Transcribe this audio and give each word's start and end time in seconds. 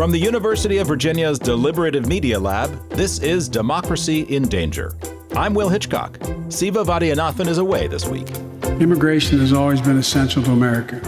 From 0.00 0.12
the 0.12 0.18
University 0.18 0.78
of 0.78 0.86
Virginia's 0.86 1.38
Deliberative 1.38 2.06
Media 2.06 2.40
Lab, 2.40 2.88
this 2.88 3.18
is 3.18 3.50
Democracy 3.50 4.22
in 4.22 4.48
Danger. 4.48 4.94
I'm 5.36 5.52
Will 5.52 5.68
Hitchcock. 5.68 6.18
Siva 6.48 6.82
Vaidhyanathan 6.82 7.46
is 7.46 7.58
away 7.58 7.86
this 7.86 8.08
week. 8.08 8.26
Immigration 8.80 9.38
has 9.40 9.52
always 9.52 9.78
been 9.82 9.98
essential 9.98 10.42
to 10.44 10.52
America. 10.52 11.02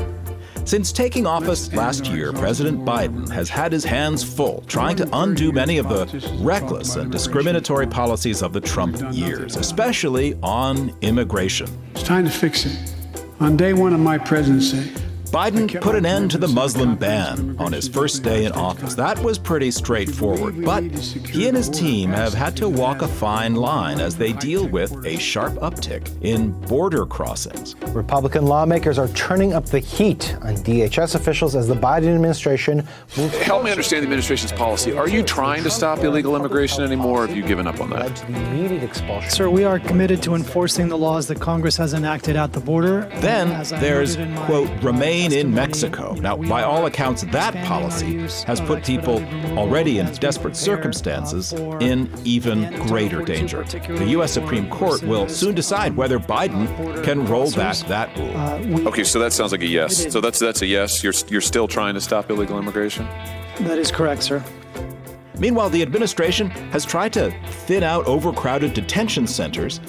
Since 0.66 0.92
taking 0.92 1.26
office 1.26 1.72
last 1.72 2.04
year, 2.08 2.34
President 2.34 2.84
Biden 2.84 3.26
has 3.30 3.48
had 3.48 3.72
his 3.72 3.82
hands 3.82 4.22
full 4.22 4.62
trying 4.66 4.96
to 4.96 5.08
undo 5.14 5.52
many 5.52 5.78
of 5.78 5.88
the 5.88 6.36
reckless 6.42 6.96
and 6.96 7.10
discriminatory 7.10 7.86
policies 7.86 8.42
of 8.42 8.52
the 8.52 8.60
Trump 8.60 8.98
years, 9.10 9.56
especially 9.56 10.38
on 10.42 10.94
immigration. 11.00 11.66
It's 11.94 12.02
time 12.02 12.26
to 12.26 12.30
fix 12.30 12.66
it. 12.66 12.94
On 13.40 13.56
day 13.56 13.72
one 13.72 13.94
of 13.94 14.00
my 14.00 14.18
presidency, 14.18 14.92
Biden 15.32 15.80
put 15.80 15.94
an 15.94 16.04
end 16.04 16.30
to 16.32 16.36
the 16.36 16.46
Muslim 16.46 16.94
ban 16.94 17.56
on 17.58 17.72
his 17.72 17.88
first 17.88 18.22
day 18.22 18.44
in 18.44 18.52
office. 18.52 18.94
That 18.94 19.18
was 19.20 19.38
pretty 19.38 19.70
straightforward, 19.70 20.62
but 20.62 20.84
he 20.84 21.48
and 21.48 21.56
his 21.56 21.70
team 21.70 22.10
have 22.10 22.34
had 22.34 22.54
to 22.58 22.68
walk 22.68 23.00
a 23.00 23.08
fine 23.08 23.54
line 23.54 23.98
as 23.98 24.14
they 24.14 24.34
deal 24.34 24.68
with 24.68 24.92
a 25.06 25.16
sharp 25.16 25.54
uptick 25.54 26.06
in 26.22 26.50
border 26.68 27.06
crossings. 27.06 27.76
Republican 27.94 28.44
lawmakers 28.44 28.98
are 28.98 29.08
turning 29.08 29.54
up 29.54 29.64
the 29.64 29.78
heat 29.78 30.36
on 30.42 30.54
DHS 30.56 31.14
officials 31.14 31.56
as 31.56 31.66
the 31.66 31.76
Biden 31.76 32.14
administration 32.14 32.86
moves. 33.16 33.34
Help 33.38 33.64
me 33.64 33.70
understand 33.70 34.02
the 34.02 34.08
administration's 34.08 34.52
policy. 34.52 34.92
Are 34.92 35.08
you 35.08 35.22
trying 35.22 35.62
to 35.62 35.70
stop 35.70 36.00
illegal 36.00 36.36
immigration 36.36 36.84
anymore, 36.84 37.24
or 37.24 37.26
have 37.26 37.34
you 37.34 37.42
given 37.42 37.66
up 37.66 37.80
on 37.80 37.88
that? 37.88 38.14
To 38.16 38.26
the 38.26 38.38
immediate 38.50 38.82
expulsion. 38.82 39.30
Sir, 39.30 39.48
we 39.48 39.64
are 39.64 39.78
committed 39.78 40.22
to 40.24 40.34
enforcing 40.34 40.88
the 40.88 40.98
laws 40.98 41.26
that 41.28 41.40
Congress 41.40 41.78
has 41.78 41.94
enacted 41.94 42.36
at 42.36 42.52
the 42.52 42.60
border. 42.60 43.10
Then 43.20 43.48
there's, 43.80 44.18
noted 44.18 44.30
in 44.30 44.34
my 44.34 44.46
quote, 44.46 44.82
remain 44.82 45.21
in 45.30 45.54
Mexico. 45.54 46.14
Now, 46.14 46.36
by 46.36 46.62
all 46.62 46.86
accounts, 46.86 47.22
that 47.22 47.54
policy 47.66 48.16
has 48.46 48.60
put 48.62 48.82
people 48.82 49.22
already 49.58 49.98
in 49.98 50.06
desperate 50.14 50.56
circumstances 50.56 51.52
in 51.52 52.10
even 52.24 52.72
greater 52.88 53.22
danger. 53.22 53.62
The 53.64 54.06
U.S. 54.10 54.32
Supreme 54.32 54.68
Court 54.70 55.02
will 55.02 55.28
soon 55.28 55.54
decide 55.54 55.94
whether 55.96 56.18
Biden 56.18 57.04
can 57.04 57.26
roll 57.26 57.50
back 57.52 57.76
that 57.88 58.16
rule. 58.16 58.88
Okay, 58.88 59.04
so 59.04 59.18
that 59.18 59.32
sounds 59.32 59.52
like 59.52 59.60
a 59.62 59.66
yes. 59.66 60.10
So 60.12 60.20
that's 60.20 60.38
that's 60.38 60.62
a 60.62 60.66
yes. 60.66 61.02
You're 61.04 61.14
you're 61.28 61.40
still 61.40 61.68
trying 61.68 61.94
to 61.94 62.00
stop 62.00 62.30
illegal 62.30 62.58
immigration. 62.58 63.06
that 63.60 63.78
is 63.78 63.90
correct, 63.92 64.22
sir. 64.22 64.42
Meanwhile, 65.38 65.70
the 65.70 65.82
administration 65.82 66.50
has 66.70 66.84
tried 66.84 67.12
to 67.14 67.30
thin 67.66 67.82
out 67.82 68.06
overcrowded 68.06 68.74
detention 68.74 69.26
centers. 69.26 69.80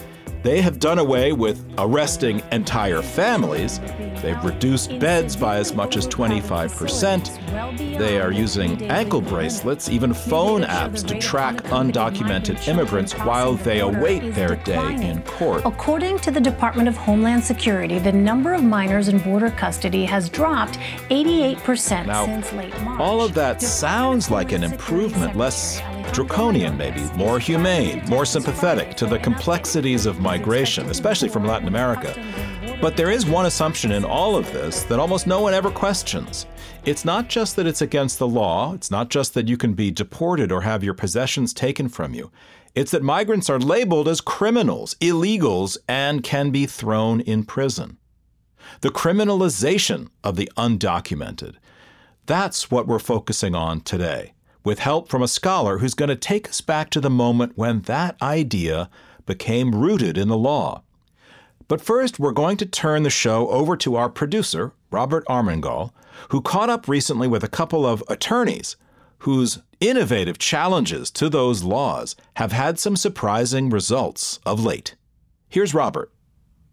They 0.44 0.60
have 0.62 0.78
done 0.78 1.00
away 1.00 1.32
with 1.32 1.64
arresting 1.78 2.44
entire 2.52 3.02
families. 3.02 3.80
They've 4.22 4.44
reduced 4.44 5.00
beds 5.00 5.38
by 5.38 5.56
as 5.56 5.74
much 5.74 5.96
as 5.96 6.06
25%. 6.08 7.98
They 7.98 8.20
are 8.20 8.32
using 8.32 8.84
ankle 8.92 9.22
bracelets, 9.22 9.88
even 9.88 10.14
phone 10.14 10.64
apps 10.64 11.06
to 11.08 11.18
track 11.18 11.56
undocumented 11.64 12.68
immigrants 12.68 13.14
while 13.14 13.54
they 13.54 13.80
await 13.80 14.36
their 14.36 14.58
day 14.58 14.96
in 14.96 15.22
court. 15.24 15.62
According 15.64 16.20
to 16.20 16.32
the 16.32 16.42
Department 16.42 16.90
of 16.90 16.98
Homeland 16.98 17.44
Security, 17.44 17.98
the 18.00 18.12
number 18.12 18.54
of 18.54 18.62
minors 18.64 19.08
in 19.08 19.20
border 19.20 19.50
custody 19.52 20.04
has 20.04 20.28
dropped 20.28 20.78
88% 21.10 22.06
Now, 22.06 22.26
since 22.26 22.52
late 22.52 22.78
March. 22.82 23.00
All 23.00 23.22
of 23.22 23.34
that 23.36 23.62
sounds 23.62 24.30
like 24.30 24.52
an 24.52 24.66
improvement, 24.66 25.38
less 25.38 25.82
draconian 26.12 26.78
maybe, 26.78 27.04
more 27.16 27.40
humane, 27.40 28.04
more 28.10 28.26
sympathetic 28.26 28.96
to 28.96 29.06
the 29.06 29.20
complexities 29.20 30.06
of 30.06 30.20
migration, 30.20 30.90
especially 30.90 31.30
from 31.30 31.46
Latin 31.46 31.68
America. 31.68 32.14
But 32.82 32.98
there 32.98 33.12
is 33.12 33.26
one 33.26 33.46
assumption 33.46 33.92
in 33.92 34.04
all 34.04 34.36
of 34.36 34.52
this 34.52 34.84
that 34.84 35.00
almost 35.00 35.26
no 35.26 35.40
one 35.40 35.54
ever 35.54 35.72
questions. 35.72 36.46
It's 36.86 37.06
not 37.06 37.30
just 37.30 37.56
that 37.56 37.66
it's 37.68 37.82
against 37.82 38.20
the 38.20 38.28
law, 38.28 38.74
it's 38.74 38.92
not 38.92 39.10
just 39.10 39.34
that 39.36 39.48
you 39.48 39.56
can 39.56 39.74
be 39.74 39.90
deported 39.90 40.52
or 40.52 40.62
have 40.62 40.84
your 40.84 40.94
possessions 40.94 41.54
taken 41.54 41.88
from 41.88 42.14
you. 42.14 42.30
It's 42.76 42.92
that 42.92 43.04
migrants 43.04 43.50
are 43.50 43.60
labeled 43.60 44.08
as 44.08 44.20
criminals, 44.20 44.96
illegals, 44.96 45.78
and 45.88 46.24
can 46.24 46.50
be 46.50 46.66
thrown 46.66 47.22
in 47.22 47.46
prison. 47.46 47.98
The 48.82 48.90
criminalization 48.90 50.10
of 50.24 50.36
the 50.36 50.52
undocumented. 50.58 51.56
That's 52.26 52.72
what 52.72 52.88
we're 52.88 53.00
focusing 53.00 53.54
on 53.54 53.82
today, 53.82 54.33
with 54.64 54.80
help 54.80 55.10
from 55.10 55.22
a 55.22 55.28
scholar 55.28 55.80
who's 55.80 55.94
going 55.94 56.10
to 56.10 56.16
take 56.16 56.50
us 56.50 56.62
back 56.62 56.90
to 56.92 57.02
the 57.02 57.10
moment 57.10 57.54
when 57.56 57.82
that 57.82 58.22
idea 58.22 58.90
became 59.26 59.76
rooted 59.76 60.18
in 60.18 60.28
the 60.28 60.38
law. 60.38 60.84
But 61.68 61.82
first, 61.82 62.20
we're 62.20 62.32
going 62.32 62.58
to 62.58 62.66
turn 62.66 63.04
the 63.04 63.10
show 63.10 63.50
over 63.50 63.76
to 63.78 63.96
our 63.96 64.10
producer, 64.10 64.74
Robert 64.92 65.26
Armengol, 65.28 65.92
who 66.30 66.42
caught 66.42 66.70
up 66.70 66.88
recently 66.88 67.28
with 67.28 67.44
a 67.44 67.50
couple 67.50 67.86
of 67.86 68.04
attorneys 68.08 68.76
whose 69.20 69.62
innovative 69.80 70.38
challenges 70.38 71.10
to 71.12 71.30
those 71.30 71.64
laws 71.64 72.16
have 72.36 72.52
had 72.52 72.78
some 72.78 72.96
surprising 72.96 73.70
results 73.70 74.40
of 74.46 74.64
late. 74.64 74.96
Here's 75.48 75.74
Robert. 75.74 76.12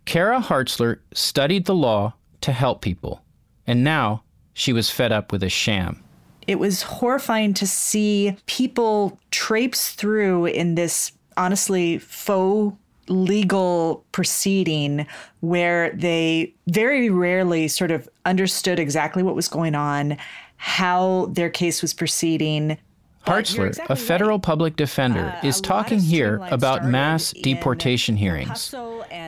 Kara 0.04 0.40
Hartzler 0.40 0.98
studied 1.12 1.66
the 1.66 1.74
law 1.74 2.14
to 2.40 2.52
help 2.52 2.82
people, 2.82 3.22
and 3.66 3.84
now 3.84 4.24
she 4.52 4.72
was 4.72 4.90
fed 4.90 5.12
up 5.12 5.30
with 5.30 5.42
a 5.42 5.48
sham. 5.48 6.02
It 6.46 6.58
was 6.58 6.82
horrifying 6.82 7.54
to 7.54 7.66
see 7.66 8.36
people 8.46 9.18
traipse 9.30 9.92
through 9.92 10.46
in 10.46 10.74
this 10.74 11.12
honestly 11.36 11.98
faux 11.98 12.76
legal 13.08 14.04
proceeding 14.12 15.06
where 15.40 15.90
they 15.92 16.54
very 16.68 17.10
rarely 17.10 17.66
sort 17.66 17.90
of 17.90 18.08
understood 18.24 18.78
exactly 18.78 19.22
what 19.22 19.34
was 19.34 19.48
going 19.48 19.74
on, 19.74 20.16
how 20.56 21.26
their 21.32 21.50
case 21.50 21.82
was 21.82 21.92
proceeding. 21.92 22.78
Hartzler, 23.26 23.66
exactly 23.68 23.92
a 23.92 23.96
federal 23.96 24.36
right. 24.38 24.42
public 24.42 24.76
defender, 24.76 25.34
Uh, 25.42 25.46
is 25.46 25.60
talking 25.60 25.98
here 25.98 26.40
about 26.50 26.86
mass 26.86 27.32
deportation 27.42 28.16
hearings. 28.16 28.74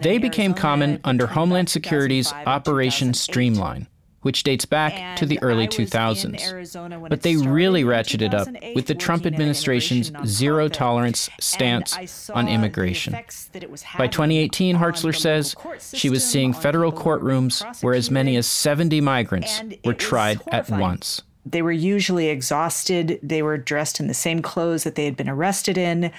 They 0.01 0.19
became 0.19 0.53
Arizona 0.53 0.61
common 0.61 1.01
under 1.05 1.27
Homeland 1.27 1.69
Security's 1.69 2.33
Operation 2.33 3.13
Streamline, 3.15 3.87
which 4.23 4.43
dates 4.43 4.65
back 4.65 5.17
to 5.17 5.27
the 5.27 5.41
early 5.43 5.65
I 5.65 5.67
was 5.67 5.79
in 5.79 6.33
2000s. 6.33 7.09
But 7.09 7.23
they 7.23 7.37
really 7.37 7.85
ratcheted 7.85 8.35
up 8.35 8.49
with 8.75 8.87
the 8.87 8.95
Trump 8.95 9.23
working 9.23 9.35
at 9.35 9.37
an 9.39 9.43
administration's 9.43 10.13
zero 10.25 10.69
tolerance 10.69 11.29
stance 11.41 12.31
on 12.31 12.49
immigration. 12.49 13.15
effects 13.15 13.47
that 13.53 13.63
it 13.63 13.71
was 13.71 13.85
By 13.99 14.07
2018, 14.07 14.77
Hartzler 14.77 15.15
says 15.15 15.55
she 15.93 16.09
was 16.09 16.25
seeing 16.25 16.53
federal 16.53 16.91
people 16.91 17.03
who 17.03 17.11
were 17.11 17.19
courtrooms 17.19 17.83
where 17.83 17.95
as 17.95 18.11
many 18.11 18.37
as 18.37 18.47
70 18.47 19.01
migrants 19.01 19.63
were 19.85 19.95
tried 19.95 20.41
at 20.49 20.71
once. 20.71 21.23
They 21.45 21.63
were 21.63 21.73
usually 21.73 22.29
exhausted. 22.29 23.19
They 23.23 23.43
were 23.43 23.59
dressed 23.59 23.99
in 23.99 24.07
the 24.07 24.15
same 24.15 24.43
clothes 24.43 24.85
that 24.85 24.95
they 24.95 25.05
had 25.05 25.17
been 25.17 25.29
arrested 25.29 25.77
in. 25.77 26.13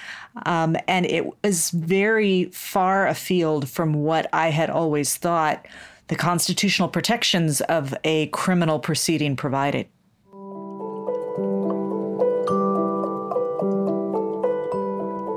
Um, 0.46 0.76
and 0.88 1.06
it 1.06 1.26
was 1.44 1.70
very 1.70 2.46
far 2.46 3.08
afield 3.08 3.70
from 3.70 3.94
what 3.94 4.28
I 4.34 4.50
had 4.50 4.70
always 4.70 5.16
thought 5.16 5.66
the 6.08 6.16
constitutional 6.16 6.88
protections 6.88 7.62
of 7.62 7.94
a 8.04 8.28
criminal 8.28 8.80
proceeding 8.80 9.36
provided. 9.36 9.88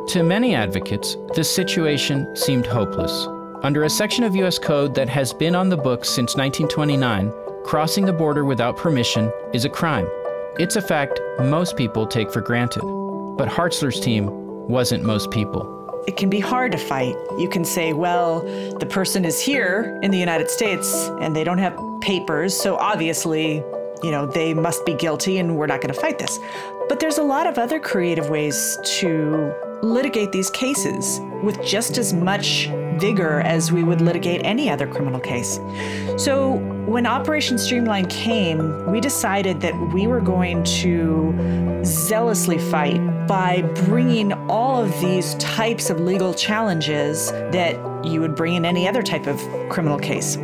To 0.09 0.22
many 0.22 0.54
advocates, 0.54 1.16
the 1.34 1.44
situation 1.44 2.34
seemed 2.37 2.66
hopeless. 2.66 3.27
Under 3.62 3.84
a 3.84 3.91
section 3.91 4.25
of 4.25 4.37
U.S. 4.37 4.59
Code 4.59 4.94
that 4.94 5.09
has 5.09 5.32
been 5.32 5.54
on 5.54 5.69
the 5.69 5.77
books 5.77 6.09
since 6.09 6.37
1929, 6.37 7.33
crossing 7.65 8.04
the 8.04 8.12
border 8.12 8.44
without 8.44 8.77
permission 8.77 9.33
is 9.53 9.65
a 9.65 9.69
crime. 9.69 10.06
It's 10.59 10.77
a 10.77 10.81
fact 10.81 11.21
most 11.41 11.77
people 11.77 12.06
take 12.06 12.31
for 12.31 12.41
granted. 12.41 12.83
But 13.37 13.48
Hartzler's 13.48 14.00
team 14.00 14.28
wasn't 14.69 15.04
most 15.04 15.31
people. 15.31 15.75
It 16.06 16.16
can 16.16 16.30
be 16.30 16.38
hard 16.38 16.72
to 16.72 16.78
fight. 16.78 17.16
You 17.36 17.48
can 17.48 17.64
say, 17.64 17.92
well, 17.92 18.40
the 18.78 18.86
person 18.86 19.24
is 19.24 19.40
here 19.40 19.98
in 20.02 20.10
the 20.10 20.18
United 20.18 20.50
States 20.50 21.08
and 21.20 21.34
they 21.34 21.42
don't 21.42 21.58
have 21.58 21.76
papers, 22.00 22.56
so 22.56 22.76
obviously, 22.76 23.56
you 24.03 24.10
know, 24.12 24.24
they 24.26 24.54
must 24.54 24.86
be 24.86 24.94
guilty 24.94 25.38
and 25.38 25.56
we're 25.56 25.66
not 25.66 25.80
going 25.80 25.92
to 25.92 26.00
fight 26.00 26.18
this. 26.18 26.38
But 26.88 27.00
there's 27.00 27.18
a 27.18 27.24
lot 27.24 27.48
of 27.48 27.58
other 27.58 27.80
creative 27.80 28.30
ways 28.30 28.78
to 28.98 29.53
litigate 29.82 30.30
these 30.30 30.48
cases 30.50 31.20
with 31.42 31.60
just 31.64 31.98
as 31.98 32.14
much 32.14 32.68
vigor 32.98 33.41
as 33.41 33.72
we 33.72 33.82
would 33.82 34.00
litigate 34.00 34.42
any 34.44 34.70
other 34.70 34.86
criminal 34.86 35.20
case. 35.20 35.59
So 36.16 36.54
when 36.86 37.04
Operation 37.04 37.59
Streamline 37.59 38.06
came, 38.06 38.86
we 38.91 39.00
decided 39.00 39.60
that 39.60 39.74
we 39.92 40.06
were 40.06 40.21
going 40.21 40.62
to 40.62 41.83
zealously 41.84 42.59
fight 42.59 43.27
by 43.27 43.62
bringing 43.86 44.33
all 44.48 44.84
of 44.84 45.00
these 45.00 45.34
types 45.34 45.91
of 45.91 45.98
legal 45.98 46.33
challenges 46.33 47.33
that 47.33 47.74
you 48.04 48.21
would 48.21 48.36
bring 48.36 48.54
in 48.54 48.65
any 48.65 48.86
other 48.86 49.03
type 49.03 49.27
of 49.27 49.36
criminal 49.68 49.98
case. 49.98 50.36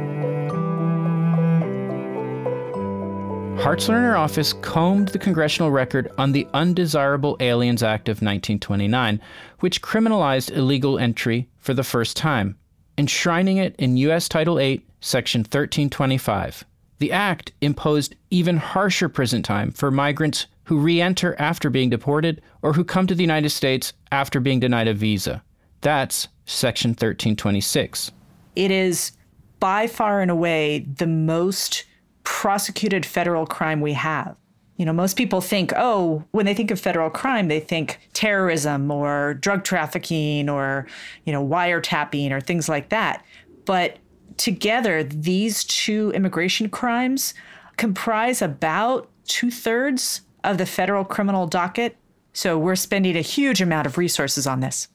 Hartzler 3.62 3.94
and 3.94 4.06
her 4.06 4.16
office 4.16 4.52
combed 4.52 5.08
the 5.08 5.20
congressional 5.20 5.70
record 5.70 6.10
on 6.18 6.32
the 6.32 6.48
Undesirable 6.52 7.36
Aliens 7.38 7.84
Act 7.84 8.08
of 8.08 8.16
1929, 8.16 9.20
which 9.60 9.80
criminalized 9.80 10.50
illegal 10.50 10.98
entry 10.98 11.48
for 11.58 11.72
the 11.72 11.84
first 11.84 12.16
time, 12.16 12.58
enshrining 12.98 13.58
it 13.58 13.76
in 13.78 13.96
U.S. 13.98 14.28
Title 14.28 14.56
VIII, 14.56 14.84
Section 15.02 15.40
1325. 15.40 16.64
The 17.00 17.12
act 17.12 17.52
imposed 17.60 18.14
even 18.30 18.56
harsher 18.56 19.08
prison 19.08 19.42
time 19.42 19.72
for 19.72 19.90
migrants 19.90 20.46
who 20.64 20.78
re 20.78 21.00
enter 21.00 21.34
after 21.40 21.68
being 21.68 21.90
deported 21.90 22.40
or 22.62 22.72
who 22.72 22.84
come 22.84 23.08
to 23.08 23.14
the 23.14 23.24
United 23.24 23.50
States 23.50 23.92
after 24.12 24.38
being 24.38 24.60
denied 24.60 24.86
a 24.86 24.94
visa. 24.94 25.42
That's 25.80 26.28
Section 26.46 26.90
1326. 26.90 28.12
It 28.54 28.70
is 28.70 29.12
by 29.58 29.88
far 29.88 30.20
and 30.20 30.30
away 30.30 30.86
the 30.96 31.08
most 31.08 31.84
prosecuted 32.22 33.04
federal 33.04 33.46
crime 33.46 33.80
we 33.80 33.94
have. 33.94 34.36
You 34.76 34.86
know, 34.86 34.92
most 34.92 35.16
people 35.16 35.40
think, 35.40 35.72
oh, 35.76 36.24
when 36.30 36.46
they 36.46 36.54
think 36.54 36.70
of 36.70 36.80
federal 36.80 37.10
crime, 37.10 37.48
they 37.48 37.60
think 37.60 37.98
terrorism 38.12 38.90
or 38.90 39.34
drug 39.34 39.64
trafficking 39.64 40.48
or, 40.48 40.86
you 41.24 41.32
know, 41.32 41.44
wiretapping 41.44 42.30
or 42.30 42.40
things 42.40 42.68
like 42.68 42.90
that. 42.90 43.24
But 43.64 43.98
together, 44.36 45.02
these 45.02 45.64
two 45.64 46.10
immigration 46.12 46.68
crimes 46.68 47.34
comprise 47.76 48.42
about 48.42 49.08
two 49.26 49.50
thirds 49.50 50.22
of 50.44 50.58
the 50.58 50.66
federal 50.66 51.04
criminal 51.04 51.46
docket. 51.46 51.96
So 52.32 52.58
we're 52.58 52.76
spending 52.76 53.16
a 53.16 53.20
huge 53.20 53.60
amount 53.60 53.86
of 53.86 53.98
resources 53.98 54.46
on 54.46 54.60
this. 54.60 54.88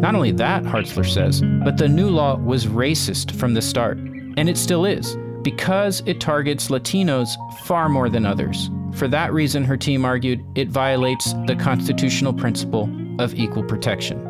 Not 0.00 0.14
only 0.14 0.32
that, 0.32 0.62
Hartzler 0.64 1.08
says, 1.08 1.42
but 1.64 1.78
the 1.78 1.88
new 1.88 2.10
law 2.10 2.36
was 2.36 2.66
racist 2.66 3.32
from 3.32 3.54
the 3.54 3.62
start, 3.62 3.98
and 3.98 4.48
it 4.48 4.58
still 4.58 4.84
is, 4.84 5.16
because 5.42 6.02
it 6.06 6.20
targets 6.20 6.68
Latinos 6.68 7.30
far 7.64 7.88
more 7.88 8.10
than 8.10 8.26
others. 8.26 8.70
For 8.94 9.08
that 9.08 9.32
reason, 9.32 9.64
her 9.64 9.76
team 9.76 10.04
argued 10.04 10.44
it 10.54 10.68
violates 10.68 11.32
the 11.46 11.56
constitutional 11.56 12.32
principle 12.32 12.86
of 13.18 13.34
equal 13.34 13.64
protection. 13.64 14.20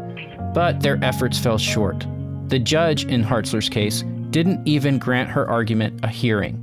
But 0.55 0.81
their 0.81 0.99
efforts 1.03 1.39
fell 1.39 1.59
short. 1.59 2.07
The 2.49 2.59
judge 2.59 3.05
in 3.07 3.23
Hartzler's 3.25 3.69
case 3.69 4.05
didn't 4.31 4.67
even 4.67 4.99
grant 4.99 5.31
her 5.31 5.49
argument 5.49 6.01
a 6.03 6.09
hearing. 6.09 6.61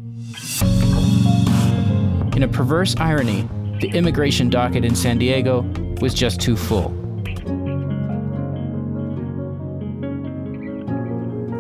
In 2.35 2.43
a 2.43 2.47
perverse 2.47 2.95
irony, 2.97 3.47
the 3.81 3.89
immigration 3.89 4.49
docket 4.49 4.85
in 4.85 4.95
San 4.95 5.17
Diego 5.17 5.61
was 5.99 6.13
just 6.13 6.39
too 6.39 6.55
full. 6.55 6.89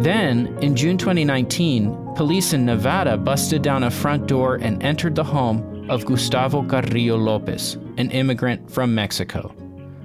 Then, 0.01 0.57
in 0.61 0.75
June 0.75 0.97
2019, 0.97 2.15
police 2.15 2.53
in 2.53 2.65
Nevada 2.65 3.17
busted 3.17 3.61
down 3.61 3.83
a 3.83 3.91
front 3.91 4.27
door 4.27 4.55
and 4.55 4.81
entered 4.81 5.15
the 5.15 5.23
home 5.23 5.89
of 5.89 6.05
Gustavo 6.05 6.63
Carrillo 6.63 7.17
Lopez, 7.17 7.75
an 7.97 8.09
immigrant 8.11 8.71
from 8.71 8.95
Mexico. 8.95 9.53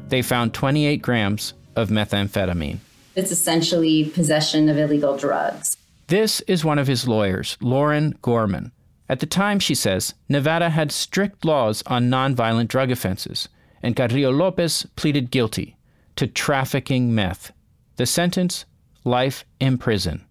They 0.09 0.23
found 0.23 0.55
28 0.55 1.03
grams 1.03 1.55
of 1.75 1.89
methamphetamine. 1.89 2.79
It's 3.15 3.33
essentially 3.33 4.05
possession 4.05 4.69
of 4.69 4.77
illegal 4.79 5.17
drugs. 5.17 5.77
This 6.09 6.41
is 6.43 6.65
one 6.65 6.79
of 6.79 6.87
his 6.87 7.09
lawyers, 7.09 7.57
Lauren 7.61 8.17
Gorman. 8.23 8.73
At 9.09 9.21
the 9.21 9.27
time, 9.27 9.59
she 9.59 9.75
says, 9.75 10.15
Nevada 10.29 10.71
had 10.71 10.93
strict 10.93 11.45
laws 11.45 11.83
on 11.87 12.11
nonviolent 12.11 12.69
drug 12.69 12.91
offenses, 12.91 13.49
and 13.83 13.97
Carrillo 13.97 14.31
Lopez 14.31 14.87
pleaded 14.97 15.31
guilty 15.31 15.77
to 16.17 16.27
trafficking 16.27 17.15
meth. 17.15 17.53
The 17.97 18.07
sentence 18.07 18.67
life 19.05 19.45
in 19.61 19.79
prison. 19.79 20.25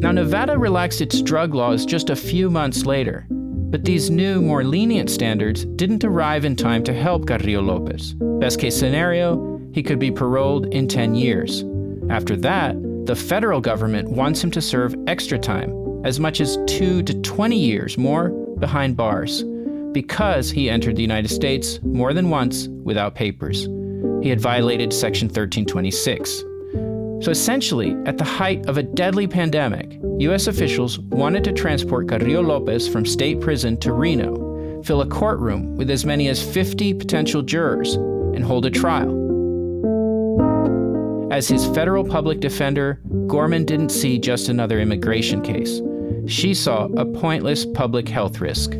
Now, 0.00 0.12
Nevada 0.12 0.58
relaxed 0.58 1.00
its 1.00 1.22
drug 1.22 1.54
laws 1.54 1.86
just 1.86 2.10
a 2.10 2.16
few 2.16 2.50
months 2.50 2.84
later, 2.84 3.26
but 3.74 3.84
these 3.84 4.08
new, 4.08 4.40
more 4.40 4.62
lenient 4.62 5.10
standards 5.10 5.64
didn't 5.64 6.04
arrive 6.04 6.44
in 6.44 6.54
time 6.54 6.84
to 6.84 6.94
help 6.94 7.26
Carrillo 7.26 7.60
Lopez. 7.60 8.14
Best 8.38 8.60
case 8.60 8.76
scenario, 8.76 9.60
he 9.72 9.82
could 9.82 9.98
be 9.98 10.12
paroled 10.12 10.72
in 10.72 10.86
10 10.86 11.16
years. 11.16 11.64
After 12.08 12.36
that, 12.36 12.76
the 13.04 13.16
federal 13.16 13.60
government 13.60 14.08
wants 14.08 14.44
him 14.44 14.52
to 14.52 14.62
serve 14.62 14.94
extra 15.08 15.40
time, 15.40 15.74
as 16.04 16.20
much 16.20 16.40
as 16.40 16.56
2 16.68 17.02
to 17.02 17.14
20 17.22 17.58
years 17.58 17.98
more 17.98 18.28
behind 18.60 18.96
bars, 18.96 19.42
because 19.90 20.52
he 20.52 20.70
entered 20.70 20.94
the 20.94 21.02
United 21.02 21.30
States 21.32 21.80
more 21.82 22.14
than 22.14 22.30
once 22.30 22.68
without 22.68 23.16
papers 23.16 23.66
he 24.24 24.30
had 24.30 24.40
violated 24.40 24.90
Section 24.90 25.28
1326. 25.28 26.44
So 27.24 27.30
essentially, 27.30 27.96
at 28.04 28.18
the 28.18 28.24
height 28.24 28.66
of 28.66 28.76
a 28.76 28.82
deadly 28.82 29.26
pandemic, 29.26 29.98
U.S. 30.18 30.46
officials 30.46 30.98
wanted 30.98 31.42
to 31.44 31.52
transport 31.52 32.06
Carrillo 32.06 32.42
Lopez 32.42 32.86
from 32.86 33.06
state 33.06 33.40
prison 33.40 33.78
to 33.78 33.94
Reno, 33.94 34.82
fill 34.82 35.00
a 35.00 35.06
courtroom 35.06 35.74
with 35.78 35.88
as 35.88 36.04
many 36.04 36.28
as 36.28 36.42
50 36.42 36.92
potential 36.92 37.40
jurors, 37.40 37.94
and 37.94 38.44
hold 38.44 38.66
a 38.66 38.70
trial. 38.70 39.08
As 41.32 41.48
his 41.48 41.64
federal 41.68 42.04
public 42.04 42.40
defender, 42.40 43.00
Gorman 43.26 43.64
didn't 43.64 43.88
see 43.88 44.18
just 44.18 44.50
another 44.50 44.78
immigration 44.78 45.40
case. 45.40 45.80
She 46.26 46.52
saw 46.52 46.88
a 46.94 47.06
pointless 47.06 47.64
public 47.64 48.06
health 48.06 48.42
risk. 48.42 48.72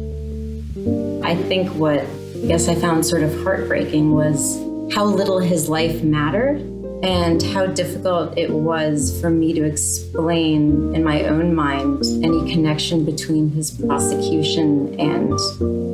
I 1.23 1.35
think 1.49 1.71
what 1.77 2.01
I 2.01 2.47
guess 2.47 2.69
I 2.69 2.75
found 2.75 3.07
sort 3.07 3.23
of 3.23 3.43
heartbreaking 3.43 4.13
was 4.13 4.59
how 4.95 5.07
little 5.07 5.39
his 5.39 5.71
life 5.71 6.03
mattered 6.03 6.74
and 7.05 7.43
how 7.43 7.67
difficult 7.67 8.37
it 8.39 8.49
was 8.51 9.21
for 9.21 9.29
me 9.29 9.53
to 9.53 9.63
explain 9.63 10.95
in 10.95 11.05
my 11.05 11.25
own 11.25 11.55
mind 11.55 12.03
any 12.25 12.51
connection 12.51 13.05
between 13.05 13.51
his 13.51 13.71
prosecution 13.73 14.99
and 14.99 15.39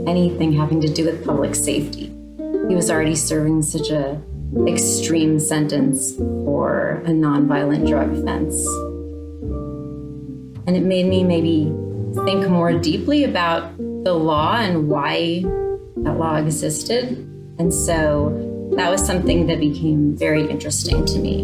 anything 0.08 0.52
having 0.52 0.80
to 0.80 0.86
do 0.86 1.04
with 1.04 1.24
public 1.24 1.56
safety. 1.56 2.06
He 2.68 2.76
was 2.76 2.92
already 2.92 3.16
serving 3.16 3.62
such 3.62 3.90
a 3.90 4.22
extreme 4.68 5.40
sentence 5.40 6.14
for 6.14 7.02
a 7.04 7.10
nonviolent 7.10 7.88
drug 7.88 8.12
offense. 8.12 8.54
And 10.68 10.76
it 10.76 10.84
made 10.84 11.06
me 11.06 11.24
maybe 11.24 11.72
think 12.24 12.48
more 12.48 12.72
deeply 12.72 13.24
about 13.24 13.76
the 13.76 14.14
law 14.14 14.58
and 14.58 14.88
why 14.88 15.42
that 15.96 16.16
law 16.18 16.36
existed. 16.36 17.18
And 17.58 17.74
so 17.74 18.49
that 18.76 18.90
was 18.90 19.04
something 19.04 19.46
that 19.46 19.60
became 19.60 20.16
very 20.16 20.48
interesting 20.48 21.04
to 21.06 21.18
me. 21.18 21.42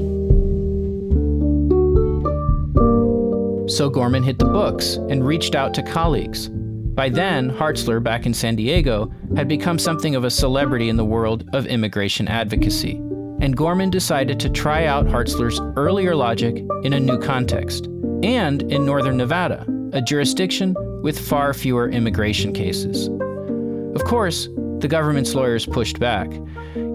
So 3.69 3.91
Gorman 3.91 4.23
hit 4.23 4.39
the 4.39 4.45
books 4.45 4.95
and 4.95 5.27
reached 5.27 5.55
out 5.55 5.75
to 5.75 5.83
colleagues. 5.83 6.49
By 6.49 7.11
then, 7.11 7.51
Hartzler, 7.51 8.03
back 8.03 8.25
in 8.25 8.33
San 8.33 8.57
Diego, 8.57 9.13
had 9.37 9.49
become 9.49 9.79
something 9.79 10.15
of 10.15 10.25
a 10.25 10.31
celebrity 10.31 10.89
in 10.89 10.97
the 10.97 11.05
world 11.05 11.47
of 11.53 11.67
immigration 11.67 12.27
advocacy. 12.29 12.93
And 13.41 13.55
Gorman 13.55 13.91
decided 13.91 14.41
to 14.41 14.49
try 14.49 14.87
out 14.87 15.07
Hartzler's 15.07 15.61
earlier 15.77 16.15
logic 16.15 16.65
in 16.85 16.95
a 16.95 17.01
new 17.01 17.19
context, 17.19 17.87
and 18.23 18.63
in 18.73 18.87
northern 18.87 19.19
Nevada, 19.19 19.67
a 19.93 20.01
jurisdiction 20.01 20.75
with 21.03 21.19
far 21.19 21.53
fewer 21.53 21.91
immigration 21.91 22.55
cases. 22.55 23.09
Of 23.95 24.05
course, 24.05 24.49
the 24.79 24.89
government's 24.89 25.35
lawyers 25.35 25.67
pushed 25.67 25.99
back. 25.99 26.31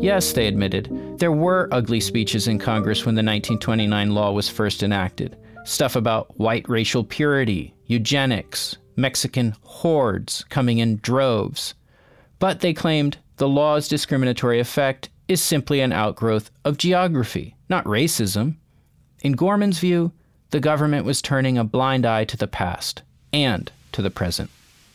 Yes, 0.02 0.34
they 0.34 0.48
admitted, 0.48 0.90
there 1.20 1.32
were 1.32 1.70
ugly 1.72 2.00
speeches 2.00 2.48
in 2.48 2.58
Congress 2.58 3.06
when 3.06 3.14
the 3.14 3.20
1929 3.20 4.16
law 4.16 4.32
was 4.32 4.50
first 4.50 4.82
enacted. 4.82 5.38
Stuff 5.64 5.96
about 5.96 6.40
white 6.40 6.68
racial 6.68 7.04
purity, 7.04 7.76
eugenics, 7.86 8.78
Mexican 8.96 9.54
hordes 9.62 10.44
coming 10.50 10.80
in 10.80 10.98
droves. 10.98 11.76
But 12.40 12.62
they 12.62 12.74
claimed 12.74 13.20
the 13.38 13.48
law's 13.48 13.88
discriminatory 13.88 14.60
effect 14.60 15.10
is 15.28 15.40
simply 15.40 15.82
an 15.82 15.94
outgrowth 15.94 16.50
of 16.66 16.80
geography, 16.80 17.56
not 17.70 17.86
racism. 17.86 18.56
In 19.22 19.34
Gorman's 19.34 19.78
view, 19.78 20.14
the 20.50 20.60
government 20.60 21.06
was 21.06 21.22
turning 21.22 21.60
a 21.60 21.64
blind 21.64 22.08
eye 22.08 22.26
to 22.26 22.38
the 22.38 22.48
past 22.48 23.04
and 23.32 23.72
to 23.92 24.02
the 24.02 24.10
present. 24.10 24.50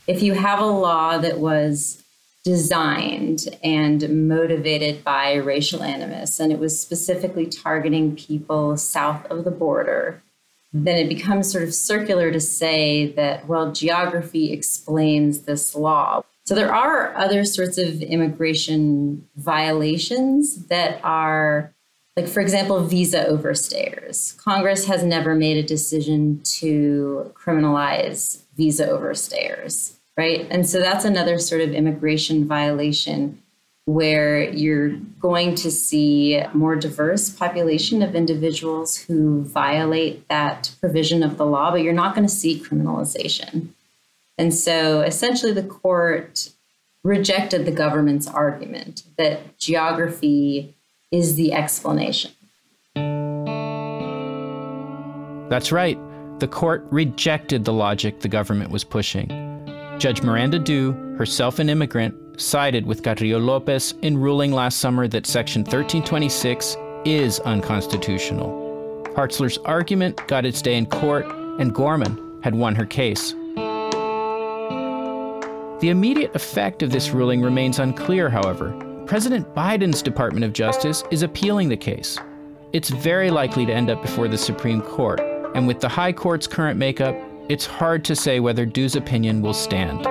If 0.09 0.21
you 0.21 0.35
have 0.35 0.59
a 0.59 0.67
law 0.67 1.17
that 1.19 1.39
was 1.39 2.03
designed 2.47 3.49
and 3.65 4.29
motivated 4.29 5.03
by 5.03 5.35
racial 5.35 5.83
animus, 5.83 6.39
and 6.39 6.53
it 6.53 6.61
was 6.61 6.81
specifically 6.81 7.45
targeting 7.45 8.15
people 8.15 8.77
south 8.77 9.27
of 9.27 9.43
the 9.43 9.51
border, 9.51 10.23
then 10.73 10.97
it 10.97 11.09
becomes 11.09 11.51
sort 11.51 11.65
of 11.65 11.75
circular 11.75 12.31
to 12.31 12.39
say 12.39 13.11
that, 13.15 13.49
well, 13.49 13.73
geography 13.73 14.53
explains 14.53 15.41
this 15.41 15.75
law. 15.75 16.23
So 16.45 16.55
there 16.55 16.73
are 16.73 17.17
other 17.17 17.45
sorts 17.45 17.79
of 17.79 18.01
immigration 18.01 19.27
violations 19.35 20.67
that 20.67 21.01
are, 21.03 21.75
like, 22.17 22.29
for 22.29 22.39
example, 22.39 22.79
visa 22.85 23.25
overstayers. 23.29 24.39
Congress 24.39 24.87
has 24.87 25.03
never 25.03 25.35
made 25.35 25.57
a 25.57 25.67
decision 25.67 26.43
to 26.61 27.33
criminalize 27.35 28.43
visa 28.57 28.87
overstayers 28.87 29.96
right? 30.17 30.47
And 30.51 30.69
so 30.69 30.81
that's 30.81 31.05
another 31.05 31.39
sort 31.39 31.61
of 31.61 31.73
immigration 31.73 32.47
violation 32.47 33.43
where 33.87 34.51
you're 34.51 34.97
going 35.21 35.55
to 35.55 35.71
see 35.71 36.43
more 36.53 36.75
diverse 36.75 37.31
population 37.31 38.03
of 38.03 38.17
individuals 38.17 38.97
who 38.97 39.43
violate 39.45 40.27
that 40.29 40.75
provision 40.81 41.23
of 41.23 41.37
the 41.37 41.47
law, 41.47 41.71
but 41.71 41.83
you're 41.83 41.93
not 41.93 42.15
going 42.15 42.27
to 42.27 42.33
see 42.33 42.59
criminalization. 42.59 43.69
And 44.39 44.53
so 44.53 45.01
essentially, 45.03 45.53
the 45.53 45.63
court 45.63 46.51
rejected 47.05 47.65
the 47.65 47.71
government's 47.71 48.27
argument 48.27 49.05
that 49.17 49.57
geography 49.57 50.75
is 51.13 51.37
the 51.37 51.53
explanation. 51.53 52.33
That's 55.49 55.71
right, 55.71 55.97
the 56.41 56.49
court 56.49 56.85
rejected 56.91 57.65
the 57.65 57.73
logic 57.73 58.21
the 58.21 58.29
government 58.29 58.73
was 58.73 58.83
pushing. 58.83 59.56
Judge 59.99 60.23
Miranda 60.23 60.59
Du, 60.59 60.93
herself 61.17 61.59
an 61.59 61.71
immigrant, 61.71 62.15
sided 62.39 62.85
with 62.85 63.03
Carrillo 63.03 63.39
Lopez 63.39 63.95
in 64.03 64.19
ruling 64.19 64.53
last 64.53 64.79
summer 64.79 65.09
that 65.09 65.27
Section 65.27 65.63
1326 65.63 66.77
is 67.07 67.41
unconstitutional. 67.41 69.03
Hartzler's 69.15 69.57
argument 69.59 70.21
got 70.27 70.45
its 70.45 70.61
day 70.61 70.77
in 70.77 70.85
court, 70.85 71.25
and 71.59 71.75
Gorman 71.75 72.41
had 72.43 72.55
won 72.55 72.75
her 72.75 72.85
case. 72.85 73.33
The 75.81 75.89
immediate 75.89 76.35
effect 76.35 76.83
of 76.83 76.91
this 76.91 77.11
ruling 77.11 77.41
remains 77.41 77.79
unclear, 77.79 78.29
however. 78.29 78.75
President 79.07 79.55
Biden's 79.55 80.03
Department 80.03 80.45
of 80.45 80.53
Justice 80.53 81.05
is 81.11 81.23
appealing 81.23 81.71
the 81.71 81.77
case. 81.77 82.19
It's 82.75 82.91
very 82.91 83.31
likely 83.31 83.65
to 83.65 83.73
end 83.73 83.89
up 83.89 84.03
before 84.03 84.29
the 84.29 84.37
Supreme 84.37 84.83
Court, 84.83 85.21
and 85.55 85.67
with 85.67 85.81
the 85.81 85.89
High 85.89 86.13
Court's 86.13 86.47
current 86.47 86.79
makeup, 86.79 87.17
it's 87.49 87.67
hard 87.67 88.05
to 88.05 88.17
say 88.17 88.41
whether 88.41 88.67
Du's 88.67 88.97
opinion 88.97 89.43
will 89.43 89.55
stand. 89.55 90.07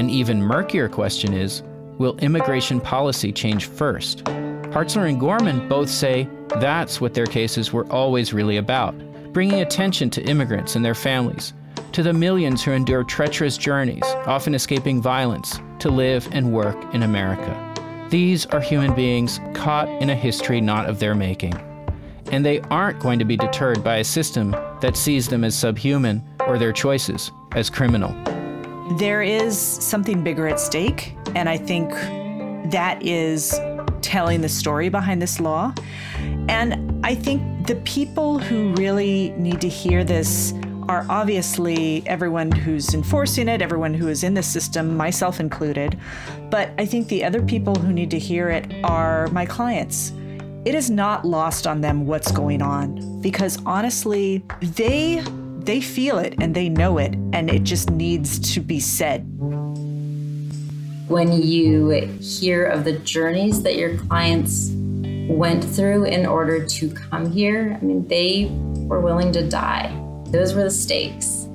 An 0.00 0.08
even 0.08 0.42
murkier 0.42 0.88
question 0.88 1.34
is 1.34 1.62
will 1.98 2.16
immigration 2.18 2.80
policy 2.80 3.32
change 3.32 3.66
first? 3.66 4.24
Hartzler 4.72 5.08
and 5.08 5.20
Gorman 5.20 5.68
both 5.68 5.90
say 5.90 6.28
that's 6.58 7.00
what 7.00 7.14
their 7.14 7.26
cases 7.26 7.72
were 7.72 7.90
always 7.92 8.32
really 8.32 8.56
about 8.56 8.94
bringing 9.32 9.60
attention 9.60 10.10
to 10.10 10.22
immigrants 10.24 10.74
and 10.74 10.84
their 10.84 10.94
families, 10.94 11.52
to 11.92 12.02
the 12.02 12.12
millions 12.12 12.64
who 12.64 12.72
endure 12.72 13.04
treacherous 13.04 13.56
journeys, 13.56 14.02
often 14.26 14.54
escaping 14.54 15.00
violence, 15.00 15.60
to 15.78 15.88
live 15.88 16.28
and 16.32 16.52
work 16.52 16.76
in 16.94 17.02
America. 17.02 18.08
These 18.10 18.46
are 18.46 18.60
human 18.60 18.94
beings 18.94 19.38
caught 19.54 19.88
in 20.02 20.10
a 20.10 20.16
history 20.16 20.60
not 20.60 20.86
of 20.86 20.98
their 20.98 21.14
making. 21.14 21.54
And 22.30 22.44
they 22.44 22.60
aren't 22.70 23.00
going 23.00 23.18
to 23.18 23.24
be 23.24 23.36
deterred 23.36 23.82
by 23.82 23.96
a 23.96 24.04
system 24.04 24.52
that 24.80 24.96
sees 24.96 25.28
them 25.28 25.44
as 25.44 25.58
subhuman 25.58 26.22
or 26.46 26.58
their 26.58 26.72
choices 26.72 27.32
as 27.52 27.68
criminal. 27.68 28.14
There 28.98 29.22
is 29.22 29.58
something 29.58 30.22
bigger 30.22 30.46
at 30.46 30.58
stake, 30.58 31.16
and 31.34 31.48
I 31.48 31.56
think 31.56 31.90
that 32.72 32.98
is 33.02 33.58
telling 34.02 34.40
the 34.40 34.48
story 34.48 34.88
behind 34.88 35.20
this 35.20 35.40
law. 35.40 35.74
And 36.48 37.04
I 37.04 37.14
think 37.14 37.66
the 37.66 37.76
people 37.76 38.38
who 38.38 38.72
really 38.74 39.30
need 39.30 39.60
to 39.60 39.68
hear 39.68 40.04
this 40.04 40.52
are 40.88 41.06
obviously 41.08 42.02
everyone 42.06 42.50
who's 42.50 42.94
enforcing 42.94 43.48
it, 43.48 43.62
everyone 43.62 43.94
who 43.94 44.08
is 44.08 44.24
in 44.24 44.34
the 44.34 44.42
system, 44.42 44.96
myself 44.96 45.38
included. 45.38 45.96
But 46.50 46.72
I 46.78 46.86
think 46.86 47.06
the 47.08 47.24
other 47.24 47.42
people 47.42 47.76
who 47.76 47.92
need 47.92 48.10
to 48.10 48.18
hear 48.18 48.48
it 48.50 48.72
are 48.82 49.28
my 49.28 49.46
clients. 49.46 50.12
It 50.62 50.74
is 50.74 50.90
not 50.90 51.24
lost 51.24 51.66
on 51.66 51.80
them 51.80 52.06
what's 52.06 52.30
going 52.30 52.60
on 52.60 53.22
because 53.22 53.58
honestly, 53.64 54.44
they 54.60 55.24
they 55.60 55.80
feel 55.80 56.18
it 56.18 56.34
and 56.38 56.54
they 56.54 56.68
know 56.68 56.98
it, 56.98 57.14
and 57.32 57.48
it 57.48 57.62
just 57.62 57.88
needs 57.90 58.38
to 58.54 58.60
be 58.60 58.78
said. 58.78 59.20
When 61.08 61.32
you 61.32 61.90
hear 62.20 62.66
of 62.66 62.84
the 62.84 62.98
journeys 62.98 63.62
that 63.62 63.76
your 63.76 63.96
clients 63.96 64.70
went 65.30 65.64
through 65.64 66.04
in 66.04 66.26
order 66.26 66.66
to 66.66 66.90
come 66.90 67.30
here, 67.32 67.78
I 67.80 67.84
mean, 67.84 68.06
they 68.08 68.48
were 68.86 69.00
willing 69.00 69.32
to 69.32 69.48
die. 69.48 69.88
Those 70.26 70.54
were 70.54 70.64
the 70.64 70.70
stakes. 70.70 71.46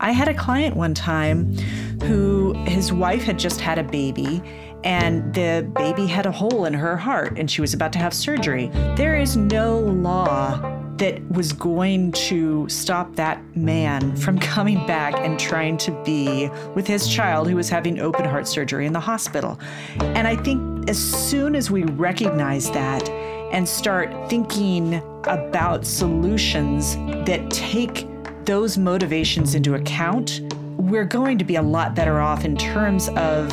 I 0.00 0.10
had 0.10 0.26
a 0.28 0.34
client 0.34 0.76
one 0.76 0.94
time 0.94 1.56
who 2.02 2.54
his 2.66 2.92
wife 2.92 3.22
had 3.22 3.38
just 3.38 3.60
had 3.60 3.78
a 3.78 3.84
baby 3.84 4.42
and 4.84 5.32
the 5.32 5.66
baby 5.74 6.06
had 6.06 6.26
a 6.26 6.30
hole 6.30 6.66
in 6.66 6.74
her 6.74 6.96
heart 6.96 7.38
and 7.38 7.50
she 7.50 7.60
was 7.60 7.74
about 7.74 7.92
to 7.94 7.98
have 7.98 8.12
surgery. 8.14 8.70
There 8.96 9.18
is 9.18 9.36
no 9.36 9.78
law 9.78 10.60
that 10.98 11.26
was 11.30 11.52
going 11.52 12.12
to 12.12 12.68
stop 12.68 13.16
that 13.16 13.42
man 13.56 14.14
from 14.16 14.38
coming 14.54 14.86
back 14.86 15.14
and 15.16 15.40
trying 15.40 15.76
to 15.78 15.90
be 16.04 16.48
with 16.74 16.86
his 16.86 17.08
child 17.08 17.48
who 17.48 17.56
was 17.56 17.68
having 17.68 17.98
open 17.98 18.24
heart 18.24 18.46
surgery 18.46 18.86
in 18.86 18.92
the 18.92 19.00
hospital. 19.00 19.58
And 19.98 20.28
I 20.28 20.36
think 20.36 20.88
as 20.88 20.98
soon 20.98 21.56
as 21.56 21.70
we 21.70 21.84
recognize 21.84 22.70
that 22.72 23.08
and 23.08 23.68
start 23.68 24.12
thinking 24.28 24.96
about 25.24 25.86
solutions 25.86 26.96
that 27.26 27.50
take 27.50 28.06
those 28.44 28.76
motivations 28.76 29.54
into 29.54 29.74
account, 29.74 30.42
we're 30.76 31.04
going 31.04 31.38
to 31.38 31.44
be 31.44 31.56
a 31.56 31.62
lot 31.62 31.94
better 31.94 32.20
off 32.20 32.44
in 32.44 32.56
terms 32.56 33.08
of 33.10 33.50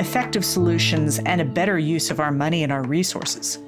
effective 0.00 0.44
solutions 0.44 1.20
and 1.20 1.40
a 1.40 1.44
better 1.44 1.78
use 1.78 2.10
of 2.10 2.18
our 2.18 2.32
money 2.32 2.62
and 2.62 2.72
our 2.72 2.82
resources. 2.82 3.58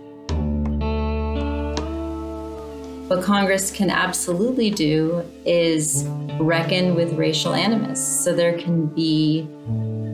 What 3.08 3.22
Congress 3.22 3.70
can 3.70 3.90
absolutely 3.90 4.70
do 4.70 5.22
is 5.44 6.04
reckon 6.40 6.94
with 6.94 7.12
racial 7.12 7.52
animus. 7.52 8.24
So 8.24 8.34
there 8.34 8.58
can 8.58 8.86
be, 8.86 9.40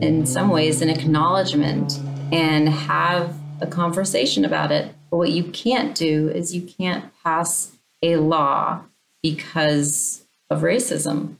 in 0.02 0.26
some 0.26 0.48
ways, 0.48 0.82
an 0.82 0.90
acknowledgement 0.90 2.00
and 2.32 2.68
have 2.68 3.36
a 3.60 3.68
conversation 3.68 4.44
about 4.44 4.72
it. 4.72 4.92
But 5.10 5.18
what 5.18 5.30
you 5.30 5.44
can't 5.44 5.94
do 5.94 6.28
is 6.28 6.52
you 6.52 6.62
can't 6.62 7.04
pass 7.22 7.76
a 8.02 8.16
law 8.16 8.82
because 9.22 10.24
of 10.50 10.62
racism. 10.62 11.36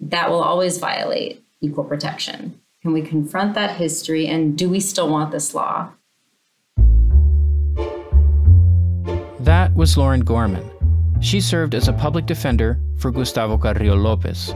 That 0.00 0.28
will 0.30 0.42
always 0.42 0.78
violate 0.78 1.44
equal 1.60 1.84
protection. 1.84 2.60
Can 2.84 2.92
we 2.92 3.00
confront 3.00 3.54
that 3.54 3.76
history 3.76 4.26
and 4.26 4.58
do 4.58 4.68
we 4.68 4.78
still 4.78 5.08
want 5.08 5.30
this 5.30 5.54
law? 5.54 5.88
That 9.40 9.74
was 9.74 9.96
Lauren 9.96 10.20
Gorman. 10.20 10.70
She 11.22 11.40
served 11.40 11.74
as 11.74 11.88
a 11.88 11.94
public 11.94 12.26
defender 12.26 12.78
for 12.98 13.10
Gustavo 13.10 13.56
Carrillo 13.56 13.96
Lopez. 13.96 14.54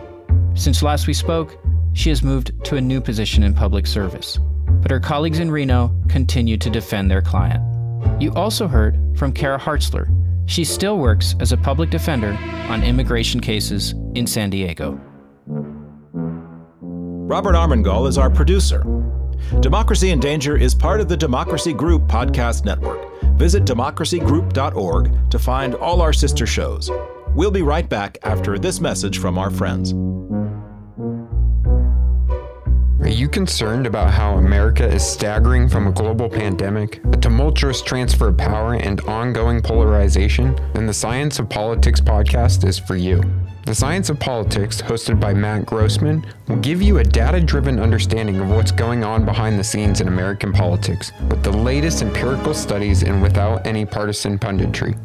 Since 0.52 0.82
last 0.82 1.06
we 1.06 1.14
spoke, 1.14 1.56
she 1.94 2.10
has 2.10 2.22
moved 2.22 2.52
to 2.66 2.76
a 2.76 2.82
new 2.82 3.00
position 3.00 3.44
in 3.44 3.54
public 3.54 3.86
service, 3.86 4.38
but 4.82 4.90
her 4.90 5.00
colleagues 5.00 5.38
in 5.38 5.50
Reno 5.50 5.90
continue 6.10 6.58
to 6.58 6.68
defend 6.68 7.10
their 7.10 7.22
client. 7.22 7.62
You 8.20 8.34
also 8.34 8.68
heard 8.68 8.98
from 9.16 9.32
Kara 9.32 9.58
Hartzler. 9.58 10.06
She 10.44 10.64
still 10.64 10.98
works 10.98 11.34
as 11.40 11.52
a 11.52 11.56
public 11.56 11.88
defender 11.88 12.36
on 12.68 12.82
immigration 12.82 13.40
cases 13.40 13.94
in 14.14 14.26
San 14.26 14.50
Diego. 14.50 15.00
Robert 17.28 17.54
Armengol 17.54 18.08
is 18.08 18.16
our 18.16 18.30
producer. 18.30 18.86
Democracy 19.60 20.12
in 20.12 20.18
Danger 20.18 20.56
is 20.56 20.74
part 20.74 20.98
of 20.98 21.10
the 21.10 21.16
Democracy 21.16 21.74
Group 21.74 22.04
podcast 22.04 22.64
network. 22.64 23.06
Visit 23.36 23.66
democracygroup.org 23.66 25.30
to 25.30 25.38
find 25.38 25.74
all 25.74 26.00
our 26.00 26.14
sister 26.14 26.46
shows. 26.46 26.90
We'll 27.34 27.50
be 27.50 27.60
right 27.60 27.86
back 27.86 28.16
after 28.22 28.58
this 28.58 28.80
message 28.80 29.18
from 29.18 29.36
our 29.36 29.50
friends. 29.50 29.92
Are 33.08 33.20
you 33.20 33.26
concerned 33.26 33.86
about 33.86 34.10
how 34.10 34.34
America 34.34 34.86
is 34.86 35.02
staggering 35.02 35.66
from 35.66 35.86
a 35.86 35.92
global 35.92 36.28
pandemic, 36.28 37.02
a 37.10 37.16
tumultuous 37.16 37.80
transfer 37.80 38.28
of 38.28 38.36
power, 38.36 38.74
and 38.74 39.00
ongoing 39.00 39.62
polarization? 39.62 40.54
Then 40.74 40.84
the 40.84 40.92
Science 40.92 41.38
of 41.38 41.48
Politics 41.48 42.02
podcast 42.02 42.66
is 42.66 42.78
for 42.78 42.96
you. 42.96 43.22
The 43.64 43.74
Science 43.74 44.10
of 44.10 44.20
Politics, 44.20 44.82
hosted 44.82 45.18
by 45.18 45.32
Matt 45.32 45.64
Grossmann, 45.64 46.22
will 46.48 46.56
give 46.56 46.82
you 46.82 46.98
a 46.98 47.02
data 47.02 47.40
driven 47.40 47.80
understanding 47.80 48.40
of 48.40 48.50
what's 48.50 48.72
going 48.72 49.02
on 49.02 49.24
behind 49.24 49.58
the 49.58 49.64
scenes 49.64 50.02
in 50.02 50.08
American 50.08 50.52
politics, 50.52 51.10
with 51.30 51.42
the 51.42 51.50
latest 51.50 52.02
empirical 52.02 52.52
studies 52.52 53.04
and 53.04 53.22
without 53.22 53.66
any 53.66 53.86
partisan 53.86 54.38
punditry. 54.38 55.00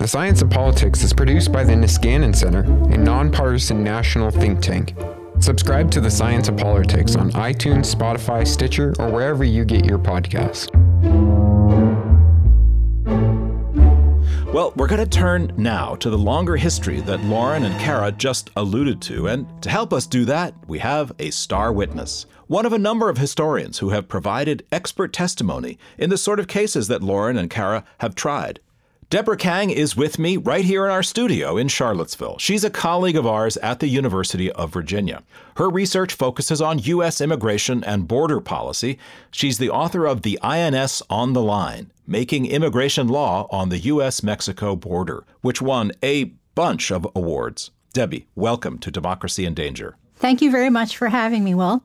The 0.00 0.08
Science 0.08 0.42
of 0.42 0.50
Politics 0.50 1.04
is 1.04 1.12
produced 1.12 1.52
by 1.52 1.62
the 1.62 1.74
Niskanen 1.74 2.34
Center, 2.34 2.64
a 2.92 2.98
nonpartisan 2.98 3.84
national 3.84 4.32
think 4.32 4.60
tank. 4.60 4.96
Subscribe 5.38 5.90
to 5.92 6.00
the 6.00 6.10
Science 6.10 6.48
of 6.48 6.56
Politics 6.56 7.14
on 7.14 7.30
iTunes, 7.32 7.94
Spotify, 7.94 8.46
Stitcher, 8.46 8.94
or 8.98 9.10
wherever 9.10 9.44
you 9.44 9.64
get 9.64 9.84
your 9.84 9.98
podcasts. 9.98 10.72
Well, 14.52 14.72
we're 14.76 14.86
going 14.86 15.04
to 15.04 15.06
turn 15.06 15.52
now 15.56 15.96
to 15.96 16.08
the 16.08 16.16
longer 16.16 16.56
history 16.56 17.00
that 17.02 17.22
Lauren 17.24 17.64
and 17.64 17.78
Kara 17.78 18.10
just 18.10 18.50
alluded 18.56 19.02
to, 19.02 19.28
and 19.28 19.46
to 19.62 19.68
help 19.68 19.92
us 19.92 20.06
do 20.06 20.24
that, 20.24 20.54
we 20.66 20.78
have 20.78 21.12
a 21.18 21.30
star 21.30 21.72
witness, 21.72 22.24
one 22.46 22.64
of 22.64 22.72
a 22.72 22.78
number 22.78 23.10
of 23.10 23.18
historians 23.18 23.78
who 23.78 23.90
have 23.90 24.08
provided 24.08 24.64
expert 24.72 25.12
testimony 25.12 25.78
in 25.98 26.10
the 26.10 26.16
sort 26.16 26.40
of 26.40 26.48
cases 26.48 26.88
that 26.88 27.02
Lauren 27.02 27.36
and 27.36 27.50
Kara 27.50 27.84
have 28.00 28.14
tried. 28.14 28.60
Deborah 29.08 29.36
Kang 29.36 29.70
is 29.70 29.96
with 29.96 30.18
me 30.18 30.36
right 30.36 30.64
here 30.64 30.84
in 30.84 30.90
our 30.90 31.02
studio 31.02 31.56
in 31.56 31.68
Charlottesville. 31.68 32.38
She's 32.38 32.64
a 32.64 32.70
colleague 32.70 33.14
of 33.14 33.24
ours 33.24 33.56
at 33.58 33.78
the 33.78 33.86
University 33.86 34.50
of 34.50 34.72
Virginia. 34.72 35.22
Her 35.58 35.70
research 35.70 36.12
focuses 36.12 36.60
on 36.60 36.80
U.S. 36.80 37.20
immigration 37.20 37.84
and 37.84 38.08
border 38.08 38.40
policy. 38.40 38.98
She's 39.30 39.58
the 39.58 39.70
author 39.70 40.06
of 40.06 40.22
The 40.22 40.40
INS 40.42 41.04
on 41.08 41.34
the 41.34 41.42
Line 41.42 41.92
Making 42.04 42.46
Immigration 42.46 43.06
Law 43.06 43.46
on 43.52 43.68
the 43.68 43.78
U.S. 43.78 44.24
Mexico 44.24 44.74
Border, 44.74 45.24
which 45.40 45.62
won 45.62 45.92
a 46.02 46.24
bunch 46.56 46.90
of 46.90 47.06
awards. 47.14 47.70
Debbie, 47.92 48.26
welcome 48.34 48.76
to 48.78 48.90
Democracy 48.90 49.44
in 49.44 49.54
Danger. 49.54 49.96
Thank 50.16 50.42
you 50.42 50.50
very 50.50 50.70
much 50.70 50.96
for 50.96 51.10
having 51.10 51.44
me, 51.44 51.54
Will. 51.54 51.84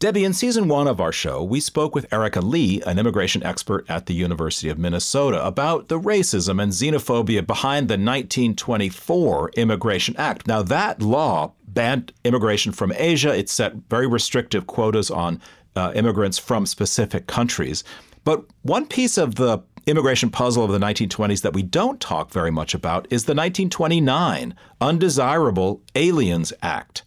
Debbie, 0.00 0.24
in 0.24 0.32
season 0.32 0.66
one 0.66 0.88
of 0.88 0.98
our 0.98 1.12
show, 1.12 1.44
we 1.44 1.60
spoke 1.60 1.94
with 1.94 2.10
Erika 2.10 2.40
Lee, 2.40 2.80
an 2.86 2.98
immigration 2.98 3.42
expert 3.42 3.84
at 3.86 4.06
the 4.06 4.14
University 4.14 4.70
of 4.70 4.78
Minnesota, 4.78 5.46
about 5.46 5.88
the 5.88 6.00
racism 6.00 6.60
and 6.60 6.72
xenophobia 6.72 7.46
behind 7.46 7.88
the 7.88 7.98
1924 7.98 9.50
Immigration 9.58 10.16
Act. 10.16 10.46
Now, 10.46 10.62
that 10.62 11.02
law 11.02 11.52
banned 11.68 12.14
immigration 12.24 12.72
from 12.72 12.94
Asia, 12.96 13.36
it 13.36 13.50
set 13.50 13.74
very 13.90 14.06
restrictive 14.06 14.66
quotas 14.66 15.10
on 15.10 15.38
uh, 15.76 15.92
immigrants 15.94 16.38
from 16.38 16.64
specific 16.64 17.26
countries. 17.26 17.84
But 18.24 18.46
one 18.62 18.86
piece 18.86 19.18
of 19.18 19.34
the 19.34 19.58
immigration 19.86 20.30
puzzle 20.30 20.64
of 20.64 20.70
the 20.70 20.78
1920s 20.78 21.42
that 21.42 21.52
we 21.52 21.62
don't 21.62 22.00
talk 22.00 22.30
very 22.30 22.50
much 22.50 22.72
about 22.72 23.06
is 23.10 23.24
the 23.24 23.34
1929 23.34 24.54
Undesirable 24.80 25.82
Aliens 25.94 26.54
Act. 26.62 27.02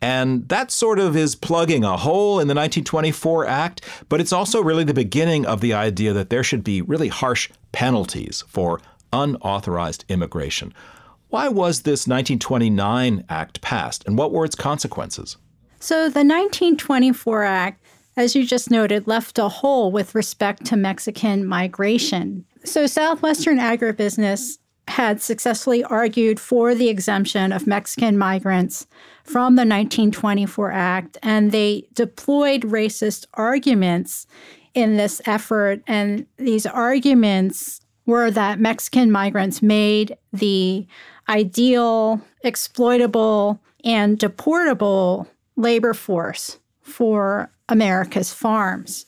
And 0.00 0.48
that 0.48 0.70
sort 0.70 0.98
of 0.98 1.16
is 1.16 1.34
plugging 1.34 1.84
a 1.84 1.96
hole 1.96 2.38
in 2.38 2.46
the 2.46 2.54
1924 2.54 3.46
Act, 3.46 3.80
but 4.08 4.20
it's 4.20 4.32
also 4.32 4.62
really 4.62 4.84
the 4.84 4.94
beginning 4.94 5.44
of 5.44 5.60
the 5.60 5.74
idea 5.74 6.12
that 6.12 6.30
there 6.30 6.44
should 6.44 6.62
be 6.62 6.82
really 6.82 7.08
harsh 7.08 7.50
penalties 7.72 8.44
for 8.46 8.80
unauthorized 9.12 10.04
immigration. 10.08 10.72
Why 11.28 11.48
was 11.48 11.82
this 11.82 12.06
1929 12.06 13.24
Act 13.28 13.60
passed, 13.60 14.06
and 14.06 14.16
what 14.16 14.32
were 14.32 14.44
its 14.44 14.54
consequences? 14.54 15.36
So, 15.80 16.04
the 16.04 16.24
1924 16.24 17.44
Act, 17.44 17.82
as 18.16 18.34
you 18.34 18.46
just 18.46 18.70
noted, 18.70 19.06
left 19.06 19.38
a 19.38 19.48
hole 19.48 19.92
with 19.92 20.14
respect 20.14 20.64
to 20.66 20.76
Mexican 20.76 21.44
migration. 21.44 22.44
So, 22.64 22.86
Southwestern 22.86 23.58
agribusiness 23.58 24.58
had 24.88 25.20
successfully 25.20 25.84
argued 25.84 26.40
for 26.40 26.74
the 26.74 26.88
exemption 26.88 27.52
of 27.52 27.66
Mexican 27.66 28.16
migrants 28.16 28.86
from 29.22 29.56
the 29.56 29.60
1924 29.60 30.72
Act, 30.72 31.18
and 31.22 31.52
they 31.52 31.86
deployed 31.92 32.62
racist 32.62 33.26
arguments 33.34 34.26
in 34.74 34.96
this 34.96 35.20
effort. 35.26 35.82
And 35.86 36.26
these 36.36 36.66
arguments 36.66 37.80
were 38.06 38.30
that 38.30 38.58
Mexican 38.58 39.10
migrants 39.10 39.60
made 39.60 40.16
the 40.32 40.86
ideal, 41.28 42.22
exploitable, 42.42 43.60
and 43.84 44.18
deportable 44.18 45.26
labor 45.56 45.92
force 45.92 46.58
for 46.80 47.50
America's 47.68 48.32
farms. 48.32 49.04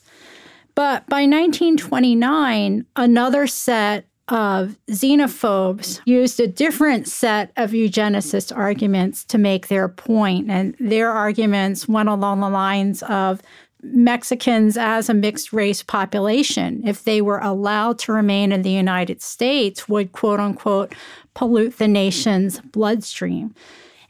But 0.75 1.07
by 1.07 1.21
1929, 1.21 2.85
another 2.95 3.47
set 3.47 4.05
of 4.31 4.77
xenophobes 4.89 5.99
used 6.05 6.39
a 6.39 6.47
different 6.47 7.07
set 7.07 7.51
of 7.57 7.71
eugenicist 7.71 8.55
arguments 8.55 9.25
to 9.25 9.37
make 9.37 9.67
their 9.67 9.89
point. 9.89 10.49
And 10.49 10.75
their 10.79 11.11
arguments 11.11 11.87
went 11.87 12.09
along 12.09 12.39
the 12.39 12.49
lines 12.49 13.03
of 13.03 13.41
Mexicans 13.83 14.77
as 14.77 15.09
a 15.09 15.13
mixed 15.13 15.51
race 15.51 15.83
population, 15.83 16.81
if 16.85 17.03
they 17.03 17.21
were 17.21 17.39
allowed 17.39 17.97
to 17.99 18.13
remain 18.13 18.51
in 18.51 18.61
the 18.61 18.71
United 18.71 19.21
States, 19.21 19.89
would 19.89 20.11
quote 20.11 20.39
unquote 20.39 20.93
pollute 21.33 21.77
the 21.77 21.87
nation's 21.87 22.59
bloodstream. 22.59 23.55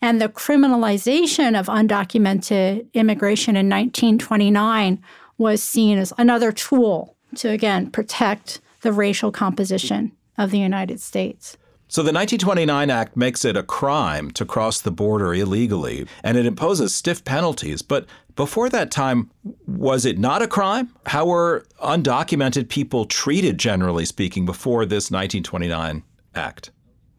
And 0.01 0.19
the 0.19 0.29
criminalization 0.29 1.57
of 1.57 1.67
undocumented 1.67 2.91
immigration 2.93 3.55
in 3.55 3.69
1929 3.69 5.01
was 5.37 5.63
seen 5.63 5.97
as 5.97 6.11
another 6.17 6.51
tool 6.51 7.15
to, 7.35 7.49
again, 7.49 7.89
protect 7.91 8.59
the 8.81 8.91
racial 8.91 9.31
composition 9.31 10.11
of 10.37 10.51
the 10.51 10.59
United 10.59 10.99
States. 10.99 11.57
So 11.87 12.01
the 12.01 12.13
1929 12.13 12.89
Act 12.89 13.17
makes 13.17 13.43
it 13.43 13.57
a 13.57 13.63
crime 13.63 14.31
to 14.31 14.45
cross 14.45 14.79
the 14.79 14.91
border 14.91 15.33
illegally, 15.33 16.07
and 16.23 16.37
it 16.37 16.45
imposes 16.45 16.95
stiff 16.95 17.25
penalties. 17.25 17.81
But 17.81 18.05
before 18.37 18.69
that 18.69 18.91
time, 18.91 19.29
was 19.67 20.05
it 20.05 20.17
not 20.17 20.41
a 20.41 20.47
crime? 20.47 20.93
How 21.07 21.25
were 21.25 21.65
undocumented 21.83 22.69
people 22.69 23.03
treated, 23.03 23.57
generally 23.57 24.05
speaking, 24.05 24.45
before 24.45 24.85
this 24.85 25.11
1929 25.11 26.03
Act? 26.33 26.71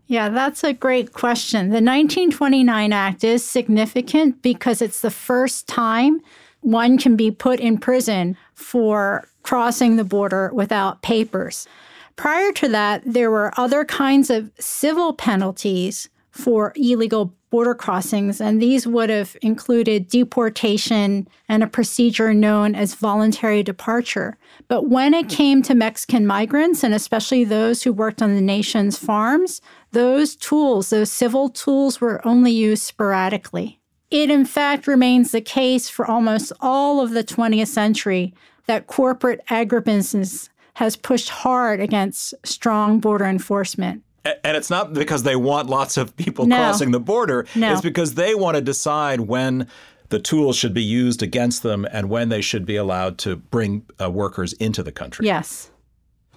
Yeah, 0.07 0.31
that's 0.31 0.65
a 0.65 0.73
great 0.73 1.13
question. 1.13 1.67
The 1.67 1.83
1929 1.83 2.93
Act 2.95 3.25
is 3.25 3.45
significant 3.45 4.41
because 4.41 4.81
it's 4.81 5.01
the 5.01 5.11
first 5.11 5.69
time 5.69 6.23
one 6.63 6.99
can 6.99 7.15
be 7.17 7.31
put 7.31 7.61
in 7.61 7.79
prison 7.79 8.37
for 8.55 9.29
crossing 9.43 9.97
the 9.97 10.05
border 10.05 10.51
without 10.55 11.03
papers. 11.03 11.69
Prior 12.17 12.53
to 12.53 12.69
that, 12.69 13.03
there 13.05 13.31
were 13.31 13.53
other 13.57 13.85
kinds 13.85 14.31
of 14.31 14.51
civil 14.59 15.13
penalties 15.13 16.09
for 16.31 16.73
illegal 16.77 17.35
border 17.51 17.75
crossings, 17.75 18.41
and 18.41 18.63
these 18.63 18.87
would 18.87 19.11
have 19.11 19.37
included 19.43 20.09
deportation 20.09 21.29
and 21.51 21.63
a 21.63 21.67
procedure 21.67 22.33
known 22.33 22.75
as 22.75 22.95
voluntary 22.95 23.63
departure. 23.63 24.39
But 24.69 24.89
when 24.89 25.13
it 25.13 25.29
came 25.29 25.61
to 25.63 25.75
Mexican 25.75 26.27
migrants, 26.27 26.83
and 26.83 26.95
especially 26.95 27.45
those 27.45 27.83
who 27.83 27.93
worked 27.93 28.23
on 28.23 28.35
the 28.35 28.41
nation's 28.41 28.97
farms, 28.97 29.61
those 29.91 30.35
tools, 30.35 30.89
those 30.89 31.13
civil 31.13 31.51
tools, 31.51 32.01
were 32.01 32.27
only 32.27 32.53
used 32.53 32.85
sporadically. 32.85 33.82
It, 34.13 34.31
in 34.31 34.45
fact, 34.45 34.87
remains 34.87 35.33
the 35.33 35.41
case 35.41 35.89
for 35.89 36.07
almost 36.07 36.53
all 36.61 37.01
of 37.01 37.13
the 37.13 37.25
20th 37.25 37.69
century 37.69 38.35
that 38.67 38.87
corporate 38.87 39.41
agribusiness 39.49 40.51
has 40.75 40.97
pushed 40.97 41.31
hard 41.31 41.81
against 41.81 42.35
strong 42.45 43.01
border 43.01 43.25
enforcement. 43.25 44.03
And 44.25 44.55
it's 44.55 44.69
not 44.69 44.93
because 44.93 45.23
they 45.23 45.35
want 45.35 45.71
lots 45.71 45.97
of 45.97 46.15
people 46.17 46.47
no. 46.47 46.57
crossing 46.57 46.91
the 46.91 47.01
border. 47.01 47.47
No. 47.55 47.73
It's 47.73 47.81
because 47.81 48.15
they 48.15 48.35
want 48.35 48.57
to 48.57 48.61
decide 48.61 49.21
when 49.21 49.67
the 50.11 50.21
tools 50.21 50.57
should 50.57 50.75
be 50.75 50.85
used 50.85 51.23
against 51.23 51.63
them 51.63 51.87
and 51.91 52.11
when 52.11 52.29
they 52.29 52.43
should 52.43 52.67
be 52.67 52.77
allowed 52.77 53.17
to 53.19 53.37
bring 53.37 53.87
uh, 53.99 54.11
workers 54.11 54.53
into 54.53 54.83
the 54.83 54.93
country. 54.93 55.25
Yes. 55.25 55.71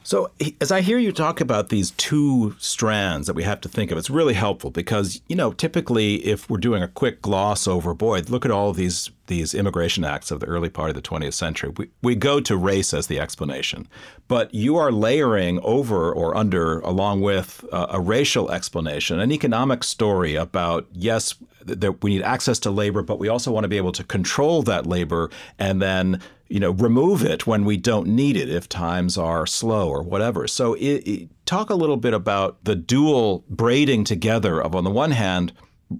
So, 0.05 0.29
as 0.61 0.71
I 0.71 0.81
hear 0.81 0.99
you 0.99 1.11
talk 1.11 1.41
about 1.41 1.69
these 1.69 1.89
two 1.89 2.55
strands 2.59 3.25
that 3.25 3.35
we 3.35 3.41
have 3.41 3.59
to 3.61 3.69
think 3.69 3.89
of, 3.89 3.97
it's 3.97 4.11
really 4.11 4.35
helpful 4.35 4.69
because, 4.69 5.19
you 5.27 5.35
know, 5.35 5.51
typically 5.51 6.23
if 6.23 6.47
we're 6.47 6.59
doing 6.59 6.83
a 6.83 6.87
quick 6.87 7.23
gloss 7.23 7.67
over, 7.67 7.95
boy, 7.95 8.19
look 8.27 8.45
at 8.45 8.51
all 8.51 8.71
these 8.71 9.09
these 9.25 9.55
immigration 9.55 10.05
acts 10.05 10.29
of 10.29 10.39
the 10.39 10.45
early 10.45 10.69
part 10.69 10.89
of 10.89 10.95
the 10.95 11.01
20th 11.01 11.33
century, 11.33 11.71
we, 11.75 11.89
we 12.03 12.13
go 12.13 12.39
to 12.39 12.55
race 12.55 12.93
as 12.93 13.07
the 13.07 13.19
explanation. 13.19 13.87
But 14.27 14.53
you 14.53 14.77
are 14.77 14.91
layering 14.91 15.59
over 15.61 16.13
or 16.13 16.37
under, 16.37 16.81
along 16.81 17.21
with 17.21 17.65
uh, 17.71 17.87
a 17.89 17.99
racial 17.99 18.51
explanation, 18.51 19.19
an 19.19 19.31
economic 19.31 19.83
story 19.83 20.35
about, 20.35 20.85
yes, 20.93 21.33
that 21.61 22.03
we 22.03 22.11
need 22.11 22.21
access 22.21 22.59
to 22.59 22.69
labor, 22.69 23.01
but 23.01 23.17
we 23.17 23.27
also 23.27 23.51
want 23.51 23.63
to 23.63 23.67
be 23.67 23.77
able 23.77 23.91
to 23.93 24.03
control 24.03 24.61
that 24.61 24.85
labor 24.85 25.31
and 25.57 25.81
then 25.81 26.21
you 26.47 26.59
know, 26.59 26.71
remove 26.71 27.23
it 27.23 27.47
when 27.47 27.65
we 27.65 27.77
don't 27.77 28.07
need 28.07 28.37
it 28.37 28.49
if 28.49 28.69
times 28.69 29.17
are 29.17 29.47
slow 29.47 29.89
or 29.89 30.03
whatever. 30.03 30.47
So, 30.47 30.73
it, 30.75 31.07
it, 31.07 31.29
talk 31.45 31.69
a 31.69 31.75
little 31.75 31.97
bit 31.97 32.13
about 32.13 32.63
the 32.63 32.75
dual 32.75 33.43
braiding 33.49 34.03
together 34.03 34.61
of, 34.61 34.75
on 34.75 34.83
the 34.83 34.91
one 34.91 35.11
hand, 35.11 35.53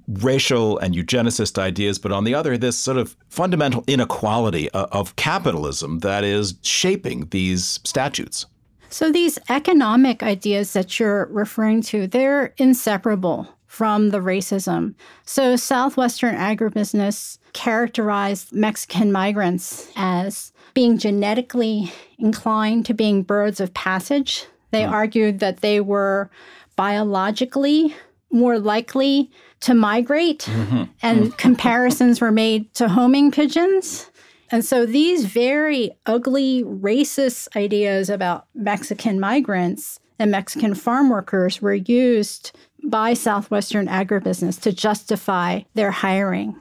racial 0.07 0.77
and 0.79 0.95
eugenicist 0.95 1.57
ideas, 1.57 1.99
but 1.99 2.11
on 2.11 2.23
the 2.23 2.33
other, 2.33 2.57
this 2.57 2.77
sort 2.77 2.97
of 2.97 3.15
fundamental 3.29 3.83
inequality 3.87 4.69
of, 4.71 4.89
of 4.91 5.15
capitalism 5.15 5.99
that 5.99 6.23
is 6.23 6.55
shaping 6.61 7.27
these 7.29 7.79
statutes. 7.83 8.45
So, 8.89 9.11
these 9.11 9.39
economic 9.49 10.23
ideas 10.23 10.73
that 10.73 10.99
you're 10.99 11.25
referring 11.25 11.81
to, 11.83 12.07
they're 12.07 12.53
inseparable 12.57 13.54
from 13.75 14.11
the 14.11 14.19
racism. 14.19 14.95
So, 15.25 15.57
Southwestern 15.57 16.35
agribusiness 16.35 17.39
characterized 17.51 18.53
Mexican 18.53 19.11
migrants 19.11 19.91
as 19.97 20.53
being 20.73 20.97
genetically 20.97 21.91
inclined 22.17 22.85
to 22.85 22.93
being 22.93 23.21
birds 23.21 23.59
of 23.59 23.73
passage. 23.73 24.45
They 24.71 24.83
mm. 24.83 24.91
argued 24.91 25.39
that 25.39 25.59
they 25.59 25.81
were 25.81 26.29
biologically 26.77 27.93
more 28.31 28.59
likely 28.59 29.29
to 29.59 29.73
migrate, 29.73 30.47
mm-hmm. 30.49 30.83
and 31.01 31.25
mm. 31.25 31.37
comparisons 31.37 32.21
were 32.21 32.31
made 32.31 32.73
to 32.75 32.87
homing 32.87 33.29
pigeons. 33.29 34.09
And 34.51 34.63
so 34.63 34.85
these 34.85 35.25
very 35.25 35.91
ugly, 36.05 36.63
racist 36.63 37.53
ideas 37.57 38.09
about 38.09 38.45
Mexican 38.55 39.19
migrants 39.19 39.99
and 40.17 40.31
Mexican 40.31 40.75
farm 40.75 41.09
workers 41.09 41.61
were 41.61 41.73
used 41.73 42.53
by 42.89 43.13
Southwestern 43.13 43.87
agribusiness 43.87 44.59
to 44.61 44.71
justify 44.71 45.61
their 45.73 45.91
hiring. 45.91 46.55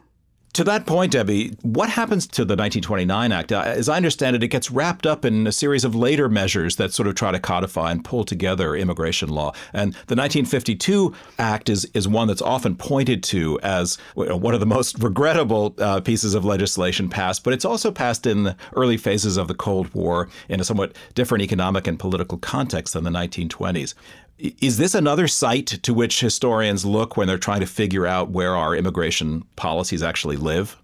To 0.54 0.62
that 0.62 0.86
point, 0.86 1.10
Debbie, 1.10 1.56
what 1.62 1.88
happens 1.88 2.28
to 2.28 2.44
the 2.44 2.54
1929 2.54 3.32
Act? 3.32 3.50
Uh, 3.50 3.62
as 3.66 3.88
I 3.88 3.96
understand 3.96 4.36
it, 4.36 4.42
it 4.44 4.48
gets 4.48 4.70
wrapped 4.70 5.04
up 5.04 5.24
in 5.24 5.48
a 5.48 5.52
series 5.52 5.84
of 5.84 5.96
later 5.96 6.28
measures 6.28 6.76
that 6.76 6.92
sort 6.92 7.08
of 7.08 7.16
try 7.16 7.32
to 7.32 7.40
codify 7.40 7.90
and 7.90 8.04
pull 8.04 8.22
together 8.22 8.76
immigration 8.76 9.30
law. 9.30 9.52
And 9.72 9.94
the 10.06 10.14
1952 10.14 11.12
Act 11.40 11.68
is, 11.68 11.90
is 11.92 12.06
one 12.06 12.28
that's 12.28 12.40
often 12.40 12.76
pointed 12.76 13.24
to 13.24 13.58
as 13.64 13.96
one 14.14 14.54
of 14.54 14.60
the 14.60 14.66
most 14.66 15.02
regrettable 15.02 15.74
uh, 15.78 16.00
pieces 16.00 16.34
of 16.34 16.44
legislation 16.44 17.08
passed, 17.08 17.42
but 17.42 17.52
it's 17.52 17.64
also 17.64 17.90
passed 17.90 18.24
in 18.24 18.44
the 18.44 18.56
early 18.76 18.96
phases 18.96 19.36
of 19.36 19.48
the 19.48 19.54
Cold 19.56 19.92
War 19.92 20.28
in 20.48 20.60
a 20.60 20.64
somewhat 20.64 20.94
different 21.16 21.42
economic 21.42 21.88
and 21.88 21.98
political 21.98 22.38
context 22.38 22.94
than 22.94 23.02
the 23.02 23.10
1920s. 23.10 23.94
Is 24.38 24.78
this 24.78 24.94
another 24.94 25.28
site 25.28 25.66
to 25.66 25.94
which 25.94 26.20
historians 26.20 26.84
look 26.84 27.16
when 27.16 27.28
they're 27.28 27.38
trying 27.38 27.60
to 27.60 27.66
figure 27.66 28.06
out 28.06 28.30
where 28.30 28.56
our 28.56 28.74
immigration 28.74 29.44
policies 29.56 30.02
actually 30.02 30.36
live? 30.36 30.76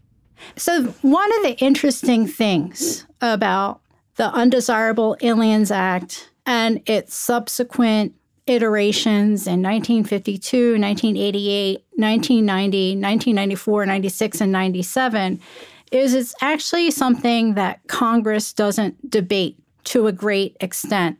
So, 0.57 0.85
one 1.03 1.37
of 1.39 1.43
the 1.43 1.57
interesting 1.59 2.27
things 2.27 3.07
about 3.21 3.81
the 4.17 4.33
Undesirable 4.33 5.17
Aliens 5.21 5.71
Act 5.71 6.31
and 6.47 6.81
its 6.87 7.15
subsequent 7.15 8.15
iterations 8.47 9.47
in 9.47 9.63
1952, 9.63 10.73
1988, 10.73 11.85
1990, 11.95 12.91
1994, 12.97 13.87
96, 13.87 14.41
and 14.41 14.53
97 14.53 15.41
is 15.93 16.15
it's 16.15 16.35
actually 16.41 16.91
something 16.91 17.55
that 17.55 17.81
Congress 17.89 18.53
doesn't 18.53 19.11
debate 19.11 19.57
to 19.85 20.07
a 20.07 20.13
great 20.13 20.57
extent. 20.61 21.19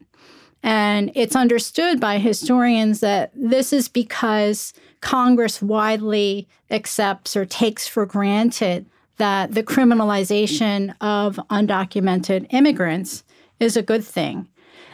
And 0.63 1.11
it's 1.15 1.37
understood 1.37 2.01
by 2.01 2.19
historians 2.19 3.01
that 3.01 3.33
this 3.35 3.73
is 3.73 3.89
because 3.89 4.75
Congress 5.01 5.63
widely 5.63 6.49
accepts 6.71 7.37
or 7.37 7.47
takes 7.47 7.89
for 7.89 8.05
granted 8.05 8.87
that 9.17 9.55
the 9.55 9.63
criminalization 9.63 10.95
of 11.01 11.37
undocumented 11.51 12.47
immigrants 12.51 13.25
is 13.59 13.77
a 13.77 13.83
good 13.83 14.05
thing. 14.05 14.49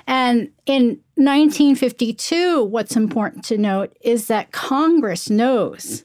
And 0.07 0.51
in 0.67 1.01
1952, 1.17 2.63
what's 2.65 2.97
important 2.97 3.45
to 3.47 3.59
note 3.59 3.97
is 4.01 4.29
that 4.29 4.53
Congress 4.53 5.29
knows, 5.29 6.05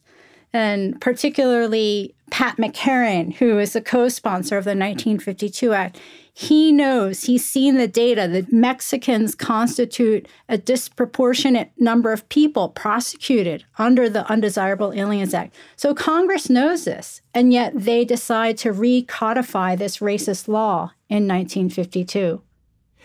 and 0.53 0.99
particularly 0.99 2.15
Pat 2.29 2.57
McCarran, 2.57 3.33
who 3.35 3.59
is 3.59 3.73
the 3.73 3.81
co 3.81 4.09
sponsor 4.09 4.57
of 4.57 4.63
the 4.63 4.69
1952 4.69 5.73
Act, 5.73 5.99
he 6.33 6.71
knows, 6.71 7.25
he's 7.25 7.45
seen 7.45 7.75
the 7.75 7.87
data 7.87 8.27
that 8.27 8.53
Mexicans 8.53 9.35
constitute 9.35 10.27
a 10.47 10.57
disproportionate 10.57 11.71
number 11.77 12.13
of 12.13 12.27
people 12.29 12.69
prosecuted 12.69 13.65
under 13.77 14.09
the 14.09 14.25
Undesirable 14.31 14.93
Aliens 14.93 15.33
Act. 15.33 15.53
So 15.75 15.93
Congress 15.93 16.49
knows 16.49 16.85
this, 16.85 17.21
and 17.33 17.51
yet 17.51 17.73
they 17.75 18.05
decide 18.05 18.57
to 18.59 18.71
recodify 18.71 19.77
this 19.77 19.97
racist 19.97 20.47
law 20.47 20.93
in 21.09 21.27
1952. 21.27 22.41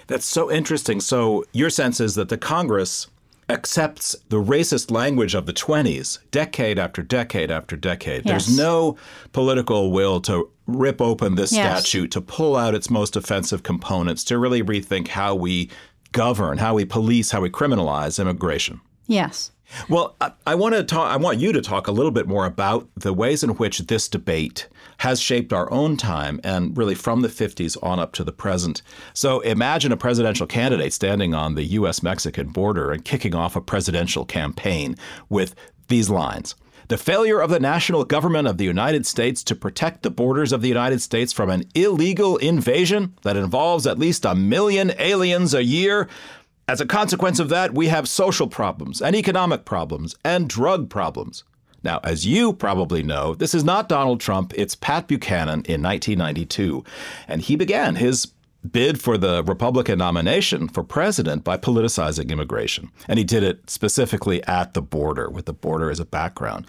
That's 0.06 0.24
so 0.24 0.50
interesting. 0.50 1.00
So, 1.00 1.44
your 1.52 1.68
sense 1.68 1.98
is 1.98 2.14
that 2.14 2.28
the 2.28 2.38
Congress 2.38 3.08
accepts 3.48 4.16
the 4.28 4.42
racist 4.42 4.90
language 4.90 5.34
of 5.34 5.46
the 5.46 5.52
20s 5.52 6.18
decade 6.30 6.78
after 6.78 7.02
decade 7.02 7.50
after 7.50 7.76
decade. 7.76 8.24
Yes. 8.24 8.46
There's 8.46 8.58
no 8.58 8.96
political 9.32 9.92
will 9.92 10.20
to 10.22 10.50
rip 10.66 11.00
open 11.00 11.36
this 11.36 11.52
yes. 11.52 11.80
statute, 11.80 12.10
to 12.12 12.20
pull 12.20 12.56
out 12.56 12.74
its 12.74 12.90
most 12.90 13.14
offensive 13.16 13.62
components, 13.62 14.24
to 14.24 14.38
really 14.38 14.62
rethink 14.62 15.08
how 15.08 15.34
we 15.34 15.70
govern, 16.12 16.58
how 16.58 16.74
we 16.74 16.84
police, 16.84 17.30
how 17.30 17.40
we 17.40 17.50
criminalize 17.50 18.20
immigration. 18.20 18.80
Yes. 19.06 19.52
Well, 19.88 20.16
I, 20.20 20.32
I 20.46 20.54
want 20.54 20.74
to 20.74 20.84
talk. 20.84 21.10
I 21.10 21.16
want 21.16 21.38
you 21.38 21.52
to 21.52 21.60
talk 21.60 21.86
a 21.86 21.92
little 21.92 22.10
bit 22.10 22.26
more 22.26 22.46
about 22.46 22.88
the 22.96 23.12
ways 23.12 23.42
in 23.42 23.50
which 23.50 23.78
this 23.80 24.08
debate 24.08 24.68
has 24.98 25.20
shaped 25.20 25.52
our 25.52 25.70
own 25.70 25.96
time 25.96 26.40
and 26.42 26.76
really 26.76 26.94
from 26.94 27.20
the 27.20 27.28
50s 27.28 27.76
on 27.82 27.98
up 27.98 28.12
to 28.12 28.24
the 28.24 28.32
present. 28.32 28.82
So 29.12 29.40
imagine 29.40 29.92
a 29.92 29.96
presidential 29.96 30.46
candidate 30.46 30.92
standing 30.92 31.34
on 31.34 31.54
the 31.54 31.64
U.S. 31.64 32.02
Mexican 32.02 32.48
border 32.48 32.92
and 32.92 33.04
kicking 33.04 33.34
off 33.34 33.56
a 33.56 33.60
presidential 33.60 34.24
campaign 34.24 34.96
with 35.28 35.54
these 35.88 36.08
lines. 36.08 36.54
The 36.88 36.96
failure 36.96 37.40
of 37.40 37.50
the 37.50 37.58
national 37.58 38.04
government 38.04 38.46
of 38.46 38.58
the 38.58 38.64
United 38.64 39.06
States 39.06 39.42
to 39.44 39.56
protect 39.56 40.04
the 40.04 40.10
borders 40.10 40.52
of 40.52 40.62
the 40.62 40.68
United 40.68 41.02
States 41.02 41.32
from 41.32 41.50
an 41.50 41.64
illegal 41.74 42.36
invasion 42.36 43.14
that 43.22 43.36
involves 43.36 43.88
at 43.88 43.98
least 43.98 44.24
a 44.24 44.36
million 44.36 44.92
aliens 44.98 45.52
a 45.52 45.64
year 45.64 46.08
as 46.68 46.80
a 46.80 46.86
consequence 46.86 47.38
of 47.38 47.48
that, 47.48 47.74
we 47.74 47.88
have 47.88 48.08
social 48.08 48.48
problems 48.48 49.00
and 49.00 49.14
economic 49.14 49.64
problems 49.64 50.16
and 50.24 50.48
drug 50.48 50.90
problems. 50.90 51.44
Now, 51.82 52.00
as 52.02 52.26
you 52.26 52.52
probably 52.52 53.02
know, 53.02 53.34
this 53.36 53.54
is 53.54 53.62
not 53.62 53.88
Donald 53.88 54.20
Trump, 54.20 54.52
it's 54.56 54.74
Pat 54.74 55.06
Buchanan 55.06 55.62
in 55.66 55.82
1992. 55.82 56.82
And 57.28 57.40
he 57.40 57.54
began 57.54 57.94
his 57.94 58.32
bid 58.72 59.00
for 59.00 59.16
the 59.16 59.44
Republican 59.44 59.98
nomination 59.98 60.68
for 60.68 60.82
president 60.82 61.44
by 61.44 61.56
politicizing 61.56 62.30
immigration. 62.30 62.90
And 63.06 63.18
he 63.18 63.24
did 63.24 63.44
it 63.44 63.70
specifically 63.70 64.42
at 64.44 64.74
the 64.74 64.82
border, 64.82 65.30
with 65.30 65.46
the 65.46 65.52
border 65.52 65.88
as 65.88 66.00
a 66.00 66.04
background. 66.04 66.66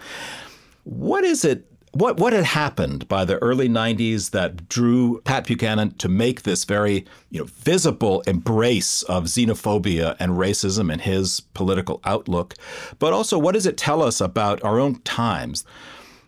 What 0.84 1.24
is 1.24 1.44
it 1.44 1.67
what 1.92 2.18
what 2.18 2.32
had 2.32 2.44
happened 2.44 3.08
by 3.08 3.24
the 3.24 3.38
early 3.38 3.68
90s 3.68 4.30
that 4.30 4.68
drew 4.68 5.20
Pat 5.22 5.46
Buchanan 5.46 5.92
to 5.96 6.08
make 6.08 6.42
this 6.42 6.64
very 6.64 7.06
you 7.30 7.40
know 7.40 7.46
visible 7.46 8.22
embrace 8.22 9.02
of 9.04 9.24
xenophobia 9.24 10.16
and 10.18 10.32
racism 10.32 10.92
in 10.92 11.00
his 11.00 11.40
political 11.54 12.00
outlook? 12.04 12.54
But 12.98 13.12
also 13.12 13.38
what 13.38 13.52
does 13.52 13.66
it 13.66 13.76
tell 13.76 14.02
us 14.02 14.20
about 14.20 14.62
our 14.64 14.78
own 14.78 14.96
times? 15.02 15.64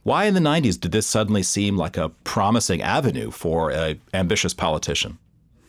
Why 0.02 0.24
in 0.24 0.34
the 0.34 0.40
90s 0.40 0.80
did 0.80 0.92
this 0.92 1.06
suddenly 1.06 1.42
seem 1.42 1.76
like 1.76 1.96
a 1.96 2.08
promising 2.24 2.80
avenue 2.80 3.30
for 3.30 3.70
an 3.70 4.00
ambitious 4.14 4.54
politician? 4.54 5.18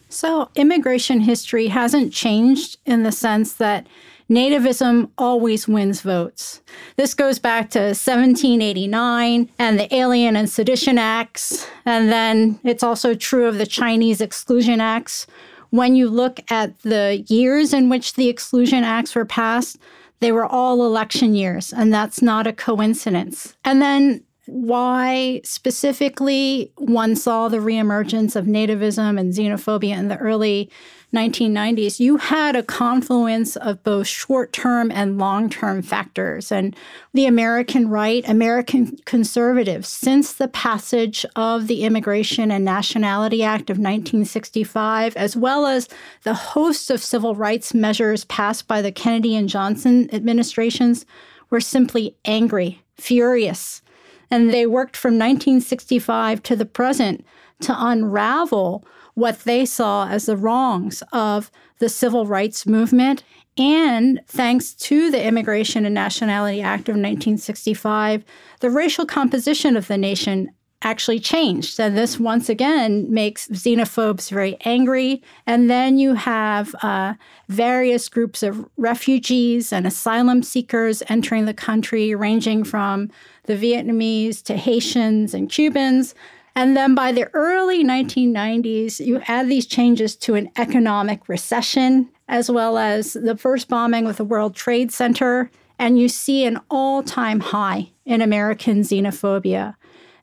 So 0.09 0.49
immigration 0.55 1.21
history 1.21 1.67
hasn't 1.67 2.13
changed 2.13 2.77
in 2.85 3.03
the 3.03 3.11
sense 3.11 3.53
that 3.53 3.87
nativism 4.31 5.09
always 5.17 5.67
wins 5.67 6.01
votes. 6.01 6.61
This 6.95 7.13
goes 7.13 7.37
back 7.37 7.69
to 7.71 7.79
1789 7.79 9.49
and 9.59 9.79
the 9.79 9.93
Alien 9.93 10.35
and 10.37 10.49
Sedition 10.49 10.97
Acts, 10.97 11.67
and 11.85 12.09
then 12.09 12.59
it's 12.63 12.83
also 12.83 13.13
true 13.13 13.45
of 13.45 13.57
the 13.57 13.67
Chinese 13.67 14.21
Exclusion 14.21 14.79
Acts. 14.79 15.27
When 15.69 15.95
you 15.95 16.09
look 16.09 16.39
at 16.49 16.79
the 16.81 17.23
years 17.27 17.73
in 17.73 17.89
which 17.89 18.13
the 18.13 18.29
Exclusion 18.29 18.83
Acts 18.83 19.13
were 19.13 19.25
passed, 19.25 19.77
they 20.21 20.31
were 20.31 20.45
all 20.45 20.85
election 20.85 21.35
years, 21.35 21.73
and 21.73 21.93
that's 21.93 22.21
not 22.21 22.47
a 22.47 22.53
coincidence. 22.53 23.55
And 23.65 23.81
then 23.81 24.23
why 24.45 25.41
specifically 25.43 26.71
one 26.77 27.15
saw 27.15 27.47
the 27.47 27.57
reemergence 27.57 28.35
of 28.35 28.45
nativism 28.45 29.19
and 29.19 29.33
xenophobia 29.33 29.97
in 29.97 30.07
the 30.07 30.17
early 30.17 30.69
1990s, 31.13 31.99
you 31.99 32.17
had 32.17 32.55
a 32.55 32.63
confluence 32.63 33.57
of 33.57 33.83
both 33.83 34.07
short 34.07 34.53
term 34.53 34.89
and 34.91 35.17
long 35.17 35.49
term 35.49 35.81
factors. 35.81 36.51
And 36.51 36.75
the 37.13 37.25
American 37.25 37.89
right, 37.89 38.27
American 38.29 38.97
conservatives, 39.05 39.89
since 39.89 40.33
the 40.33 40.47
passage 40.47 41.25
of 41.35 41.67
the 41.67 41.83
Immigration 41.83 42.49
and 42.49 42.63
Nationality 42.63 43.43
Act 43.43 43.69
of 43.69 43.77
1965, 43.77 45.17
as 45.17 45.35
well 45.35 45.65
as 45.65 45.89
the 46.23 46.33
host 46.33 46.89
of 46.89 47.03
civil 47.03 47.35
rights 47.35 47.73
measures 47.73 48.23
passed 48.25 48.67
by 48.67 48.81
the 48.81 48.91
Kennedy 48.91 49.35
and 49.35 49.49
Johnson 49.49 50.09
administrations, 50.13 51.05
were 51.49 51.59
simply 51.59 52.15
angry, 52.23 52.81
furious. 52.95 53.81
And 54.29 54.53
they 54.53 54.65
worked 54.65 54.95
from 54.95 55.15
1965 55.15 56.41
to 56.43 56.55
the 56.55 56.65
present 56.65 57.25
to 57.61 57.75
unravel 57.77 58.85
what 59.13 59.39
they 59.41 59.65
saw 59.65 60.07
as 60.07 60.25
the 60.25 60.37
wrongs 60.37 61.03
of 61.11 61.51
the 61.79 61.89
civil 61.89 62.25
rights 62.25 62.65
movement. 62.65 63.23
And 63.57 64.21
thanks 64.27 64.73
to 64.75 65.11
the 65.11 65.23
Immigration 65.23 65.85
and 65.85 65.93
Nationality 65.93 66.61
Act 66.61 66.87
of 66.87 66.93
1965, 66.93 68.23
the 68.61 68.69
racial 68.69 69.05
composition 69.05 69.75
of 69.75 69.87
the 69.87 69.97
nation 69.97 70.51
actually 70.83 71.19
changed. 71.19 71.79
And 71.79 71.95
this 71.95 72.19
once 72.19 72.49
again 72.49 73.05
makes 73.11 73.47
xenophobes 73.49 74.31
very 74.31 74.57
angry. 74.65 75.21
And 75.45 75.69
then 75.69 75.99
you 75.99 76.15
have 76.15 76.73
uh, 76.81 77.13
various 77.49 78.09
groups 78.09 78.41
of 78.41 78.67
refugees 78.77 79.71
and 79.71 79.85
asylum 79.85 80.41
seekers 80.41 81.03
entering 81.07 81.45
the 81.45 81.53
country, 81.53 82.15
ranging 82.15 82.63
from 82.63 83.11
the 83.43 83.55
Vietnamese 83.55 84.41
to 84.43 84.57
Haitians 84.57 85.33
and 85.33 85.49
Cubans. 85.49 86.15
And 86.55 86.75
then 86.75 86.95
by 86.95 87.11
the 87.11 87.29
early 87.33 87.83
1990s, 87.83 89.05
you 89.05 89.21
add 89.27 89.49
these 89.49 89.65
changes 89.65 90.15
to 90.17 90.35
an 90.35 90.49
economic 90.57 91.29
recession, 91.29 92.09
as 92.27 92.51
well 92.51 92.77
as 92.77 93.13
the 93.13 93.37
first 93.37 93.69
bombing 93.69 94.05
with 94.05 94.17
the 94.17 94.25
World 94.25 94.55
Trade 94.55 94.91
Center, 94.91 95.49
and 95.79 95.97
you 95.97 96.09
see 96.09 96.45
an 96.45 96.59
all 96.69 97.03
time 97.03 97.39
high 97.39 97.89
in 98.05 98.21
American 98.21 98.81
xenophobia. 98.81 99.75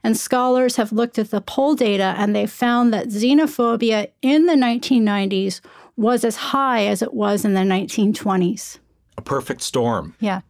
And 0.04 0.16
scholars 0.16 0.76
have 0.76 0.92
looked 0.92 1.18
at 1.18 1.30
the 1.30 1.40
poll 1.40 1.74
data 1.74 2.14
and 2.16 2.34
they 2.34 2.46
found 2.46 2.94
that 2.94 3.08
xenophobia 3.08 4.10
in 4.22 4.46
the 4.46 4.54
1990s 4.54 5.60
was 5.96 6.24
as 6.24 6.36
high 6.36 6.86
as 6.86 7.02
it 7.02 7.12
was 7.12 7.44
in 7.44 7.54
the 7.54 7.60
1920s. 7.62 8.78
A 9.16 9.22
perfect 9.22 9.62
storm. 9.62 10.14
Yeah. 10.20 10.42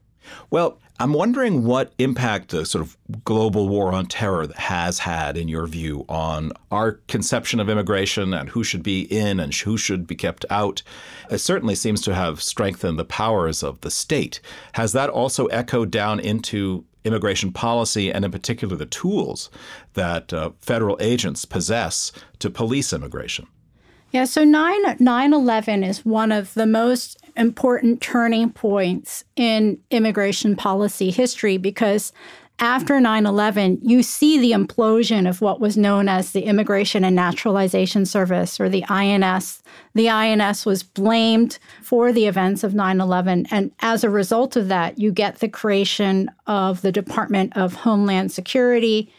Well, 0.50 0.78
I'm 1.00 1.12
wondering 1.12 1.62
what 1.62 1.92
impact 1.98 2.50
the 2.50 2.66
sort 2.66 2.82
of 2.82 2.96
global 3.24 3.68
war 3.68 3.92
on 3.92 4.06
terror 4.06 4.48
has 4.56 4.98
had, 4.98 5.36
in 5.36 5.46
your 5.46 5.68
view, 5.68 6.04
on 6.08 6.50
our 6.72 6.92
conception 7.06 7.60
of 7.60 7.68
immigration 7.68 8.34
and 8.34 8.48
who 8.48 8.64
should 8.64 8.82
be 8.82 9.02
in 9.02 9.38
and 9.38 9.54
who 9.54 9.76
should 9.76 10.08
be 10.08 10.16
kept 10.16 10.44
out. 10.50 10.82
It 11.30 11.38
certainly 11.38 11.76
seems 11.76 12.00
to 12.02 12.14
have 12.14 12.42
strengthened 12.42 12.98
the 12.98 13.04
powers 13.04 13.62
of 13.62 13.80
the 13.82 13.92
state. 13.92 14.40
Has 14.72 14.90
that 14.92 15.08
also 15.08 15.46
echoed 15.46 15.92
down 15.92 16.18
into 16.18 16.84
immigration 17.04 17.52
policy 17.52 18.12
and, 18.12 18.24
in 18.24 18.32
particular, 18.32 18.74
the 18.74 18.84
tools 18.84 19.50
that 19.94 20.32
uh, 20.32 20.50
federal 20.60 20.96
agents 21.00 21.44
possess 21.44 22.10
to 22.40 22.50
police 22.50 22.92
immigration? 22.92 23.46
Yeah, 24.10 24.24
so 24.24 24.42
9 24.42 24.96
9 24.98 25.32
11 25.32 25.84
is 25.84 26.04
one 26.04 26.32
of 26.32 26.54
the 26.54 26.66
most 26.66 27.18
important 27.38 28.00
turning 28.00 28.50
points 28.50 29.24
in 29.36 29.78
immigration 29.90 30.56
policy 30.56 31.10
history 31.10 31.56
because 31.56 32.12
after 32.60 33.00
9 33.00 33.24
11, 33.24 33.78
you 33.82 34.02
see 34.02 34.38
the 34.38 34.50
implosion 34.50 35.28
of 35.28 35.40
what 35.40 35.60
was 35.60 35.76
known 35.76 36.08
as 36.08 36.32
the 36.32 36.42
Immigration 36.42 37.04
and 37.04 37.14
Naturalization 37.14 38.04
Service 38.04 38.58
or 38.58 38.68
the 38.68 38.84
INS. 38.88 39.62
The 39.94 40.10
INS 40.10 40.66
was 40.66 40.82
blamed 40.82 41.60
for 41.82 42.12
the 42.12 42.26
events 42.26 42.64
of 42.64 42.74
9 42.74 43.00
11. 43.00 43.46
And 43.52 43.70
as 43.78 44.02
a 44.02 44.10
result 44.10 44.56
of 44.56 44.66
that, 44.68 44.98
you 44.98 45.12
get 45.12 45.38
the 45.38 45.48
creation 45.48 46.30
of 46.48 46.82
the 46.82 46.90
Department 46.90 47.56
of 47.56 47.74
Homeland 47.74 48.32
Security 48.32 49.12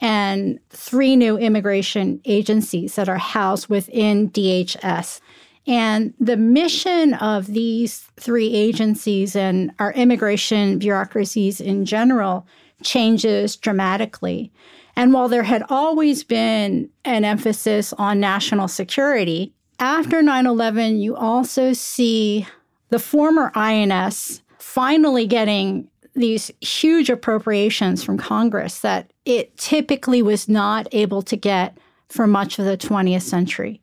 and 0.00 0.58
three 0.70 1.16
new 1.16 1.36
immigration 1.36 2.20
agencies 2.24 2.94
that 2.96 3.08
are 3.08 3.18
housed 3.18 3.68
within 3.68 4.30
DHS. 4.30 5.20
And 5.66 6.14
the 6.20 6.36
mission 6.36 7.14
of 7.14 7.46
these 7.48 8.08
three 8.18 8.54
agencies 8.54 9.34
and 9.34 9.72
our 9.78 9.92
immigration 9.92 10.78
bureaucracies 10.78 11.60
in 11.60 11.84
general 11.84 12.46
changes 12.82 13.56
dramatically. 13.56 14.52
And 14.94 15.12
while 15.12 15.28
there 15.28 15.42
had 15.42 15.64
always 15.68 16.22
been 16.22 16.88
an 17.04 17.24
emphasis 17.24 17.92
on 17.94 18.20
national 18.20 18.68
security, 18.68 19.52
after 19.78 20.22
9 20.22 20.46
11, 20.46 20.98
you 20.98 21.16
also 21.16 21.72
see 21.72 22.46
the 22.88 22.98
former 22.98 23.52
INS 23.54 24.42
finally 24.58 25.26
getting 25.26 25.88
these 26.14 26.50
huge 26.60 27.10
appropriations 27.10 28.02
from 28.02 28.16
Congress 28.16 28.80
that 28.80 29.12
it 29.26 29.54
typically 29.58 30.22
was 30.22 30.48
not 30.48 30.86
able 30.92 31.20
to 31.22 31.36
get 31.36 31.76
for 32.08 32.26
much 32.26 32.58
of 32.58 32.64
the 32.64 32.78
20th 32.78 33.22
century. 33.22 33.82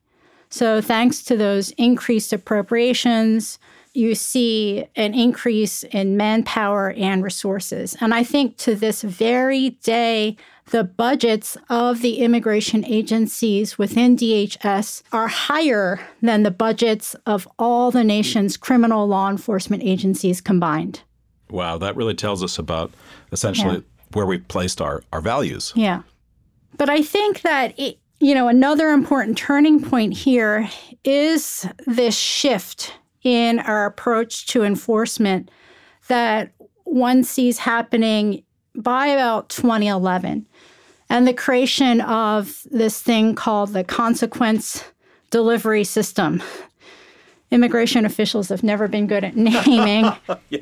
So, 0.53 0.81
thanks 0.81 1.23
to 1.23 1.35
those 1.35 1.71
increased 1.79 2.31
appropriations, 2.31 3.57
you 3.95 4.13
see 4.13 4.85
an 4.95 5.15
increase 5.15 5.81
in 5.81 6.15
manpower 6.15 6.91
and 6.91 7.23
resources. 7.23 7.97
And 7.99 8.13
I 8.13 8.23
think 8.23 8.57
to 8.57 8.75
this 8.75 9.01
very 9.01 9.71
day, 9.71 10.37
the 10.69 10.83
budgets 10.83 11.57
of 11.71 12.01
the 12.01 12.19
immigration 12.19 12.85
agencies 12.85 13.79
within 13.79 14.15
DHS 14.15 15.01
are 15.11 15.27
higher 15.27 15.99
than 16.21 16.43
the 16.43 16.51
budgets 16.51 17.15
of 17.25 17.47
all 17.57 17.89
the 17.89 18.03
nation's 18.03 18.55
criminal 18.55 19.07
law 19.07 19.31
enforcement 19.31 19.81
agencies 19.81 20.39
combined. 20.39 21.01
Wow, 21.49 21.79
that 21.79 21.95
really 21.95 22.13
tells 22.13 22.43
us 22.43 22.59
about 22.59 22.91
essentially 23.31 23.77
yeah. 23.77 24.03
where 24.11 24.27
we've 24.27 24.47
placed 24.49 24.81
our, 24.81 25.01
our 25.11 25.19
values. 25.19 25.73
Yeah. 25.75 26.03
But 26.77 26.91
I 26.91 27.01
think 27.01 27.41
that 27.41 27.73
it, 27.79 27.97
you 28.23 28.33
know, 28.33 28.47
another 28.47 28.91
important 28.91 29.37
turning 29.37 29.81
point 29.81 30.13
here 30.13 30.69
is 31.03 31.67
this 31.85 32.17
shift 32.17 32.93
in 33.21 33.59
our 33.59 33.85
approach 33.85 34.47
to 34.47 34.63
enforcement 34.63 35.51
that 36.07 36.53
one 36.85 37.25
sees 37.25 37.57
happening 37.57 38.41
by 38.75 39.07
about 39.07 39.49
2011 39.49 40.47
and 41.09 41.27
the 41.27 41.33
creation 41.33 41.99
of 41.99 42.65
this 42.71 43.01
thing 43.01 43.35
called 43.35 43.73
the 43.73 43.83
consequence 43.83 44.85
delivery 45.29 45.83
system. 45.83 46.41
Immigration 47.51 48.05
officials 48.05 48.47
have 48.47 48.63
never 48.63 48.87
been 48.87 49.05
good 49.05 49.25
at 49.25 49.35
naming. 49.67 50.09
yeah. 50.49 50.59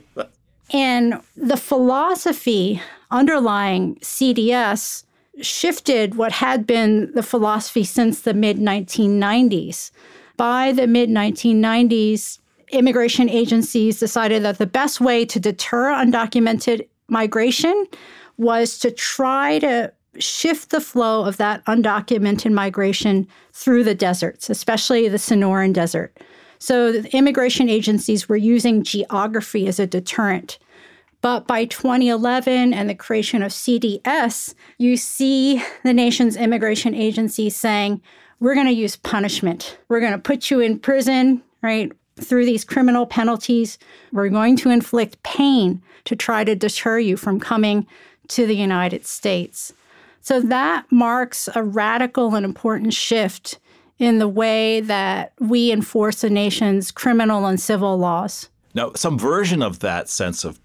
And 0.73 1.21
the 1.35 1.57
philosophy 1.57 2.81
underlying 3.11 3.97
CDS 3.97 5.03
shifted 5.39 6.15
what 6.15 6.31
had 6.31 6.67
been 6.67 7.11
the 7.13 7.23
philosophy 7.23 7.83
since 7.83 8.21
the 8.21 8.33
mid 8.33 8.57
1990s. 8.57 9.91
By 10.37 10.71
the 10.71 10.87
mid 10.87 11.09
1990s, 11.09 12.39
immigration 12.71 13.29
agencies 13.29 13.99
decided 13.99 14.43
that 14.43 14.57
the 14.57 14.65
best 14.65 15.01
way 15.01 15.25
to 15.25 15.39
deter 15.39 15.91
undocumented 15.91 16.87
migration 17.07 17.85
was 18.37 18.79
to 18.79 18.91
try 18.91 19.59
to 19.59 19.91
shift 20.17 20.71
the 20.71 20.81
flow 20.81 21.23
of 21.23 21.37
that 21.37 21.63
undocumented 21.65 22.51
migration 22.51 23.27
through 23.53 23.83
the 23.83 23.95
deserts, 23.95 24.49
especially 24.49 25.07
the 25.07 25.17
Sonoran 25.17 25.73
Desert. 25.73 26.17
So 26.59 26.91
the 26.91 27.15
immigration 27.15 27.69
agencies 27.69 28.27
were 28.27 28.37
using 28.37 28.83
geography 28.83 29.67
as 29.67 29.79
a 29.79 29.87
deterrent. 29.87 30.59
But 31.21 31.45
by 31.45 31.65
2011 31.65 32.73
and 32.73 32.89
the 32.89 32.95
creation 32.95 33.43
of 33.43 33.51
CDS, 33.51 34.55
you 34.77 34.97
see 34.97 35.63
the 35.83 35.93
nation's 35.93 36.35
immigration 36.35 36.95
agency 36.95 37.49
saying, 37.49 38.01
we're 38.39 38.55
going 38.55 38.67
to 38.67 38.73
use 38.73 38.95
punishment. 38.95 39.77
We're 39.87 39.99
going 39.99 40.13
to 40.13 40.17
put 40.17 40.49
you 40.49 40.59
in 40.59 40.79
prison, 40.79 41.43
right? 41.61 41.91
Through 42.19 42.45
these 42.45 42.65
criminal 42.65 43.05
penalties, 43.05 43.77
we're 44.11 44.29
going 44.29 44.57
to 44.57 44.69
inflict 44.71 45.21
pain 45.21 45.81
to 46.05 46.15
try 46.15 46.43
to 46.43 46.55
deter 46.55 46.97
you 46.97 47.17
from 47.17 47.39
coming 47.39 47.85
to 48.29 48.47
the 48.47 48.55
United 48.55 49.05
States. 49.05 49.73
So 50.21 50.39
that 50.39 50.91
marks 50.91 51.49
a 51.55 51.63
radical 51.63 52.35
and 52.35 52.45
important 52.45 52.93
shift 52.93 53.59
in 53.99 54.17
the 54.17 54.27
way 54.27 54.81
that 54.81 55.33
we 55.39 55.71
enforce 55.71 56.21
the 56.21 56.29
nation's 56.29 56.91
criminal 56.91 57.45
and 57.45 57.59
civil 57.59 57.97
laws. 57.97 58.49
Now, 58.73 58.93
some 58.95 59.19
version 59.19 59.61
of 59.61 59.79
that 59.79 60.09
sense 60.09 60.43
of 60.43 60.59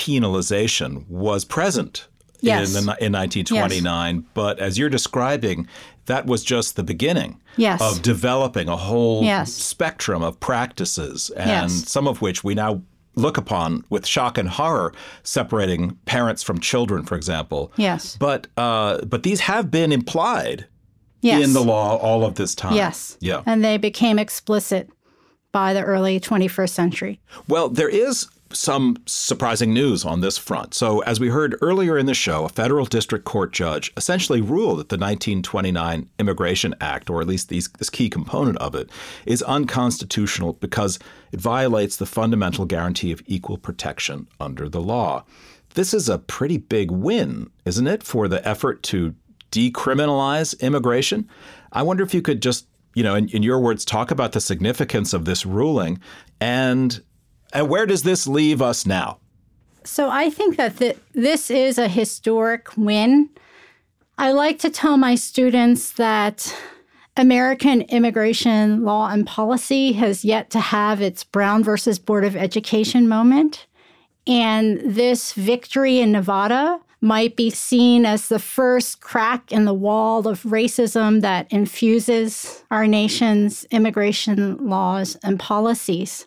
penalization 0.00 1.06
was 1.08 1.44
present 1.44 2.08
yes. 2.40 2.74
in, 2.74 2.86
the, 2.86 2.96
in 3.04 3.12
1929. 3.12 4.16
Yes. 4.16 4.24
But 4.32 4.58
as 4.58 4.78
you're 4.78 4.88
describing, 4.88 5.68
that 6.06 6.24
was 6.24 6.42
just 6.42 6.76
the 6.76 6.82
beginning 6.82 7.40
yes. 7.56 7.82
of 7.82 8.00
developing 8.00 8.68
a 8.68 8.76
whole 8.76 9.44
spectrum 9.44 10.22
of 10.22 10.40
practices, 10.40 11.28
and 11.30 11.70
some 11.70 12.08
of 12.08 12.22
which 12.22 12.42
we 12.42 12.54
now 12.54 12.82
look 13.14 13.36
upon 13.36 13.84
with 13.90 14.06
shock 14.06 14.38
and 14.38 14.48
horror, 14.48 14.94
separating 15.22 15.98
parents 16.06 16.42
from 16.42 16.58
children, 16.60 17.04
for 17.04 17.14
example. 17.14 17.72
Yes. 17.76 18.16
But 18.18 18.46
uh, 18.56 19.04
but 19.04 19.22
these 19.22 19.40
have 19.40 19.70
been 19.70 19.92
implied 19.92 20.66
yes. 21.20 21.44
in 21.44 21.52
the 21.52 21.62
law 21.62 21.96
all 21.98 22.24
of 22.24 22.36
this 22.36 22.54
time. 22.54 22.74
Yes. 22.74 23.18
Yeah. 23.20 23.42
And 23.44 23.62
they 23.62 23.76
became 23.76 24.18
explicit 24.18 24.88
by 25.52 25.74
the 25.74 25.82
early 25.82 26.20
21st 26.20 26.70
century. 26.70 27.20
Well, 27.48 27.68
there 27.68 27.88
is 27.88 28.28
some 28.52 28.96
surprising 29.06 29.72
news 29.72 30.04
on 30.04 30.20
this 30.20 30.36
front. 30.36 30.74
So, 30.74 31.00
as 31.00 31.20
we 31.20 31.28
heard 31.28 31.56
earlier 31.60 31.96
in 31.96 32.06
the 32.06 32.14
show, 32.14 32.44
a 32.44 32.48
federal 32.48 32.84
district 32.84 33.24
court 33.24 33.52
judge 33.52 33.92
essentially 33.96 34.40
ruled 34.40 34.78
that 34.78 34.88
the 34.88 34.96
1929 34.96 36.10
Immigration 36.18 36.74
Act, 36.80 37.10
or 37.10 37.20
at 37.20 37.26
least 37.26 37.48
these, 37.48 37.68
this 37.78 37.90
key 37.90 38.10
component 38.10 38.58
of 38.58 38.74
it, 38.74 38.90
is 39.26 39.42
unconstitutional 39.42 40.54
because 40.54 40.98
it 41.32 41.40
violates 41.40 41.96
the 41.96 42.06
fundamental 42.06 42.64
guarantee 42.64 43.12
of 43.12 43.22
equal 43.26 43.58
protection 43.58 44.26
under 44.40 44.68
the 44.68 44.80
law. 44.80 45.24
This 45.74 45.94
is 45.94 46.08
a 46.08 46.18
pretty 46.18 46.56
big 46.56 46.90
win, 46.90 47.50
isn't 47.64 47.86
it, 47.86 48.02
for 48.02 48.26
the 48.26 48.46
effort 48.46 48.82
to 48.84 49.14
decriminalize 49.52 50.58
immigration? 50.60 51.28
I 51.72 51.82
wonder 51.82 52.02
if 52.02 52.14
you 52.14 52.22
could 52.22 52.42
just 52.42 52.66
you 52.94 53.04
know, 53.04 53.14
in, 53.14 53.28
in, 53.28 53.44
your 53.44 53.60
words, 53.60 53.84
talk 53.84 54.10
about 54.10 54.32
the 54.32 54.40
significance 54.40 55.12
of 55.12 55.24
this 55.24 55.46
ruling 55.46 56.00
and 56.40 57.00
and 57.52 57.68
where 57.68 57.86
does 57.86 58.02
this 58.02 58.26
leave 58.26 58.62
us 58.62 58.86
now? 58.86 59.18
So 59.84 60.10
I 60.10 60.30
think 60.30 60.56
that 60.56 60.76
th- 60.76 60.98
this 61.12 61.50
is 61.50 61.78
a 61.78 61.88
historic 61.88 62.76
win. 62.76 63.30
I 64.18 64.32
like 64.32 64.58
to 64.60 64.70
tell 64.70 64.96
my 64.96 65.14
students 65.14 65.92
that 65.92 66.54
American 67.16 67.82
immigration 67.82 68.84
law 68.84 69.08
and 69.08 69.26
policy 69.26 69.92
has 69.92 70.24
yet 70.24 70.50
to 70.50 70.60
have 70.60 71.00
its 71.00 71.24
Brown 71.24 71.64
versus 71.64 71.98
Board 71.98 72.24
of 72.24 72.36
Education 72.36 73.08
moment. 73.08 73.66
And 74.26 74.80
this 74.80 75.32
victory 75.32 76.00
in 76.00 76.12
Nevada 76.12 76.80
might 77.00 77.34
be 77.34 77.48
seen 77.48 78.04
as 78.04 78.28
the 78.28 78.38
first 78.38 79.00
crack 79.00 79.50
in 79.50 79.64
the 79.64 79.74
wall 79.74 80.28
of 80.28 80.42
racism 80.42 81.22
that 81.22 81.50
infuses 81.50 82.62
our 82.70 82.86
nation's 82.86 83.64
immigration 83.70 84.68
laws 84.68 85.16
and 85.22 85.40
policies. 85.40 86.26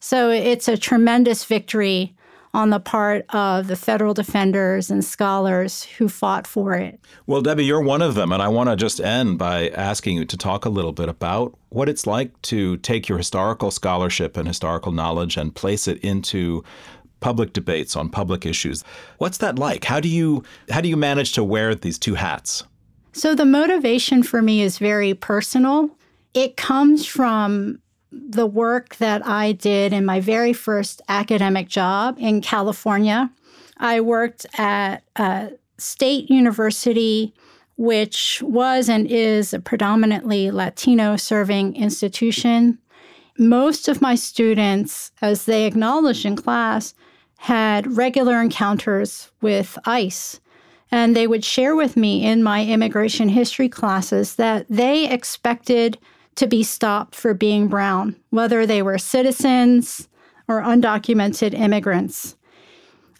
So 0.00 0.30
it's 0.30 0.66
a 0.66 0.76
tremendous 0.76 1.44
victory 1.44 2.14
on 2.52 2.70
the 2.70 2.80
part 2.80 3.24
of 3.30 3.68
the 3.68 3.76
federal 3.76 4.12
defenders 4.12 4.90
and 4.90 5.04
scholars 5.04 5.84
who 5.84 6.08
fought 6.08 6.46
for 6.46 6.74
it. 6.74 6.98
Well, 7.26 7.42
Debbie, 7.42 7.64
you're 7.64 7.80
one 7.80 8.02
of 8.02 8.14
them. 8.14 8.32
And 8.32 8.42
I 8.42 8.48
want 8.48 8.68
to 8.70 8.76
just 8.76 9.00
end 9.00 9.38
by 9.38 9.68
asking 9.68 10.16
you 10.16 10.24
to 10.24 10.36
talk 10.36 10.64
a 10.64 10.70
little 10.70 10.92
bit 10.92 11.08
about 11.08 11.56
what 11.68 11.88
it's 11.88 12.06
like 12.06 12.40
to 12.42 12.76
take 12.78 13.08
your 13.08 13.18
historical 13.18 13.70
scholarship 13.70 14.36
and 14.36 14.48
historical 14.48 14.90
knowledge 14.90 15.36
and 15.36 15.54
place 15.54 15.86
it 15.86 15.98
into 15.98 16.64
public 17.20 17.52
debates 17.52 17.94
on 17.94 18.08
public 18.08 18.44
issues. 18.44 18.82
What's 19.18 19.38
that 19.38 19.58
like? 19.58 19.84
How 19.84 20.00
do 20.00 20.08
you 20.08 20.42
how 20.70 20.80
do 20.80 20.88
you 20.88 20.96
manage 20.96 21.32
to 21.32 21.44
wear 21.44 21.74
these 21.74 21.98
two 21.98 22.14
hats? 22.14 22.64
So 23.12 23.34
the 23.34 23.44
motivation 23.44 24.22
for 24.22 24.40
me 24.40 24.62
is 24.62 24.78
very 24.78 25.14
personal. 25.14 25.90
It 26.32 26.56
comes 26.56 27.04
from 27.04 27.80
the 28.12 28.46
work 28.46 28.96
that 28.96 29.26
I 29.26 29.52
did 29.52 29.92
in 29.92 30.04
my 30.04 30.20
very 30.20 30.52
first 30.52 31.00
academic 31.08 31.68
job 31.68 32.16
in 32.18 32.40
California. 32.40 33.30
I 33.78 34.00
worked 34.00 34.46
at 34.58 35.02
a 35.16 35.52
state 35.78 36.30
university, 36.30 37.32
which 37.76 38.42
was 38.44 38.88
and 38.88 39.06
is 39.06 39.54
a 39.54 39.60
predominantly 39.60 40.50
Latino 40.50 41.16
serving 41.16 41.76
institution. 41.76 42.78
Most 43.38 43.88
of 43.88 44.02
my 44.02 44.14
students, 44.14 45.12
as 45.22 45.46
they 45.46 45.64
acknowledged 45.64 46.26
in 46.26 46.36
class, 46.36 46.94
had 47.38 47.96
regular 47.96 48.40
encounters 48.40 49.30
with 49.40 49.78
ICE. 49.86 50.40
And 50.92 51.16
they 51.16 51.26
would 51.26 51.44
share 51.44 51.74
with 51.74 51.96
me 51.96 52.26
in 52.26 52.42
my 52.42 52.66
immigration 52.66 53.30
history 53.30 53.68
classes 53.68 54.34
that 54.34 54.66
they 54.68 55.08
expected 55.08 55.96
to 56.36 56.46
be 56.46 56.62
stopped 56.62 57.14
for 57.14 57.34
being 57.34 57.68
brown, 57.68 58.16
whether 58.30 58.66
they 58.66 58.82
were 58.82 58.98
citizens 58.98 60.08
or 60.48 60.62
undocumented 60.62 61.54
immigrants. 61.54 62.36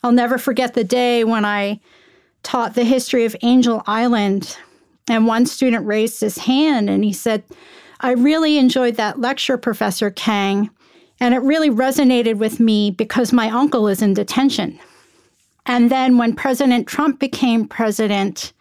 I'll 0.03 0.13
never 0.13 0.39
forget 0.39 0.75
the 0.75 0.85
day 0.85 1.25
when 1.25 1.45
I 1.45 1.81
taught 2.43 2.75
the 2.75 2.85
history 2.85 3.25
of 3.25 3.37
Angel 3.43 3.83
Island, 3.87 4.57
and 5.09 5.27
one 5.27 5.45
student 5.47 5.87
raised 5.87 6.21
his 6.21 6.39
hand 6.39 6.89
and 6.89 7.05
he 7.05 7.13
said, 7.13 7.43
I 8.01 8.13
really 8.13 8.57
enjoyed 8.57 8.97
that 8.97 9.21
lecture, 9.21 9.59
Professor 9.59 10.11
Kang, 10.11 10.71
and 11.21 11.35
it 11.35 11.43
really 11.43 11.69
resonated 11.69 12.37
with 12.37 12.61
me 12.61 12.91
because 12.91 13.33
my 13.33 13.51
uncle 13.51 13.89
is 13.89 14.01
in 14.01 14.15
detention. 14.15 14.79
And 15.67 15.91
then 15.91 16.17
when 16.17 16.35
President 16.35 16.87
Trump 16.89 17.21
became 17.21 17.69
president, 17.69 18.55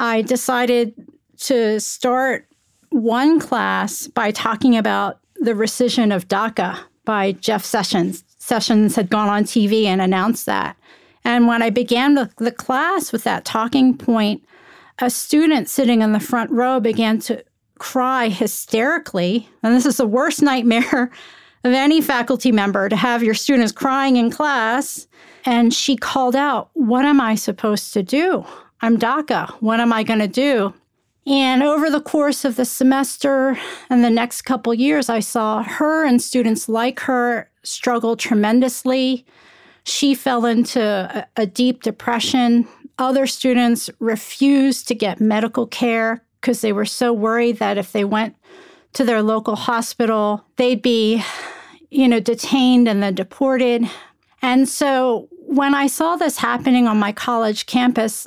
I 0.00 0.22
decided 0.22 0.94
to 1.42 1.78
start 1.78 2.49
one 2.90 3.40
class 3.40 4.08
by 4.08 4.30
talking 4.30 4.76
about 4.76 5.18
the 5.36 5.52
rescission 5.52 6.14
of 6.14 6.28
DACA 6.28 6.78
by 7.04 7.32
Jeff 7.32 7.64
Sessions. 7.64 8.24
Sessions 8.38 8.96
had 8.96 9.10
gone 9.10 9.28
on 9.28 9.44
TV 9.44 9.84
and 9.84 10.02
announced 10.02 10.46
that. 10.46 10.76
And 11.24 11.46
when 11.46 11.62
I 11.62 11.70
began 11.70 12.14
the, 12.14 12.30
the 12.38 12.52
class 12.52 13.12
with 13.12 13.24
that 13.24 13.44
talking 13.44 13.96
point, 13.96 14.44
a 14.98 15.10
student 15.10 15.68
sitting 15.68 16.02
in 16.02 16.12
the 16.12 16.20
front 16.20 16.50
row 16.50 16.80
began 16.80 17.18
to 17.20 17.44
cry 17.78 18.28
hysterically. 18.28 19.48
And 19.62 19.74
this 19.74 19.86
is 19.86 19.96
the 19.96 20.06
worst 20.06 20.42
nightmare 20.42 21.10
of 21.64 21.72
any 21.72 22.00
faculty 22.00 22.52
member 22.52 22.88
to 22.88 22.96
have 22.96 23.22
your 23.22 23.34
students 23.34 23.72
crying 23.72 24.16
in 24.16 24.30
class. 24.30 25.06
And 25.44 25.72
she 25.72 25.96
called 25.96 26.36
out, 26.36 26.70
What 26.74 27.04
am 27.04 27.20
I 27.20 27.34
supposed 27.34 27.92
to 27.94 28.02
do? 28.02 28.44
I'm 28.82 28.98
DACA. 28.98 29.50
What 29.60 29.80
am 29.80 29.92
I 29.92 30.02
going 30.02 30.20
to 30.20 30.28
do? 30.28 30.74
And 31.26 31.62
over 31.62 31.90
the 31.90 32.00
course 32.00 32.44
of 32.44 32.56
the 32.56 32.64
semester 32.64 33.58
and 33.88 34.02
the 34.02 34.10
next 34.10 34.42
couple 34.42 34.72
years, 34.72 35.08
I 35.08 35.20
saw 35.20 35.62
her 35.62 36.04
and 36.04 36.20
students 36.20 36.68
like 36.68 37.00
her 37.00 37.50
struggle 37.62 38.16
tremendously. 38.16 39.26
She 39.84 40.14
fell 40.14 40.46
into 40.46 40.80
a, 40.80 41.26
a 41.42 41.46
deep 41.46 41.82
depression. 41.82 42.66
Other 42.98 43.26
students 43.26 43.90
refused 43.98 44.88
to 44.88 44.94
get 44.94 45.20
medical 45.20 45.66
care 45.66 46.24
because 46.40 46.62
they 46.62 46.72
were 46.72 46.86
so 46.86 47.12
worried 47.12 47.58
that 47.58 47.76
if 47.76 47.92
they 47.92 48.04
went 48.04 48.34
to 48.94 49.04
their 49.04 49.22
local 49.22 49.56
hospital, 49.56 50.44
they'd 50.56 50.82
be, 50.82 51.22
you 51.90 52.08
know, 52.08 52.20
detained 52.20 52.88
and 52.88 53.02
then 53.02 53.14
deported. 53.14 53.88
And 54.42 54.68
so 54.68 55.28
when 55.30 55.74
I 55.74 55.86
saw 55.86 56.16
this 56.16 56.38
happening 56.38 56.88
on 56.88 56.98
my 56.98 57.12
college 57.12 57.66
campus, 57.66 58.26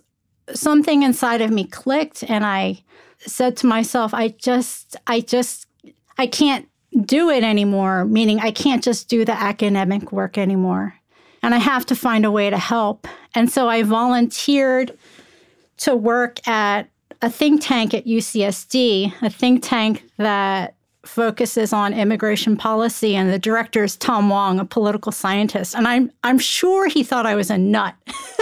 something 0.54 1.04
inside 1.04 1.42
of 1.42 1.52
me 1.52 1.66
clicked 1.66 2.24
and 2.24 2.46
I 2.46 2.84
said 3.20 3.58
to 3.58 3.68
myself, 3.68 4.14
I 4.14 4.30
just, 4.30 4.96
I 5.08 5.22
just, 5.22 5.68
I 6.18 6.28
can't 6.28 6.68
do 7.06 7.30
it 7.30 7.44
anymore, 7.44 8.06
meaning 8.06 8.40
I 8.40 8.52
can't 8.52 8.84
just 8.84 9.10
do 9.10 9.26
the 9.26 9.34
academic 9.34 10.12
work 10.12 10.38
anymore. 10.38 10.96
And 11.42 11.54
I 11.54 11.58
have 11.58 11.86
to 11.88 11.96
find 11.96 12.26
a 12.26 12.32
way 12.32 12.50
to 12.50 12.58
help. 12.58 13.08
And 13.36 13.52
so 13.52 13.68
I 13.68 13.84
volunteered 13.84 14.98
to 15.78 15.96
work 15.96 16.46
at 16.48 16.90
a 17.22 17.30
think 17.30 17.62
tank 17.62 17.94
at 17.94 18.06
UCSD, 18.06 19.14
a 19.22 19.30
think 19.30 19.64
tank 19.64 20.04
that 20.18 20.76
focuses 21.06 21.74
on 21.74 21.94
immigration 21.94 22.56
policy, 22.56 23.16
and 23.16 23.30
the 23.30 23.40
director 23.40 23.84
is 23.84 23.98
Tom 23.98 24.30
Wong, 24.30 24.60
a 24.60 24.66
political 24.66 25.12
scientist. 25.12 25.76
And 25.76 25.88
I'm 25.88 26.12
I'm 26.24 26.40
sure 26.40 26.88
he 26.88 27.04
thought 27.04 27.26
I 27.26 27.36
was 27.36 27.50
a 27.50 27.58
nut 27.58 27.96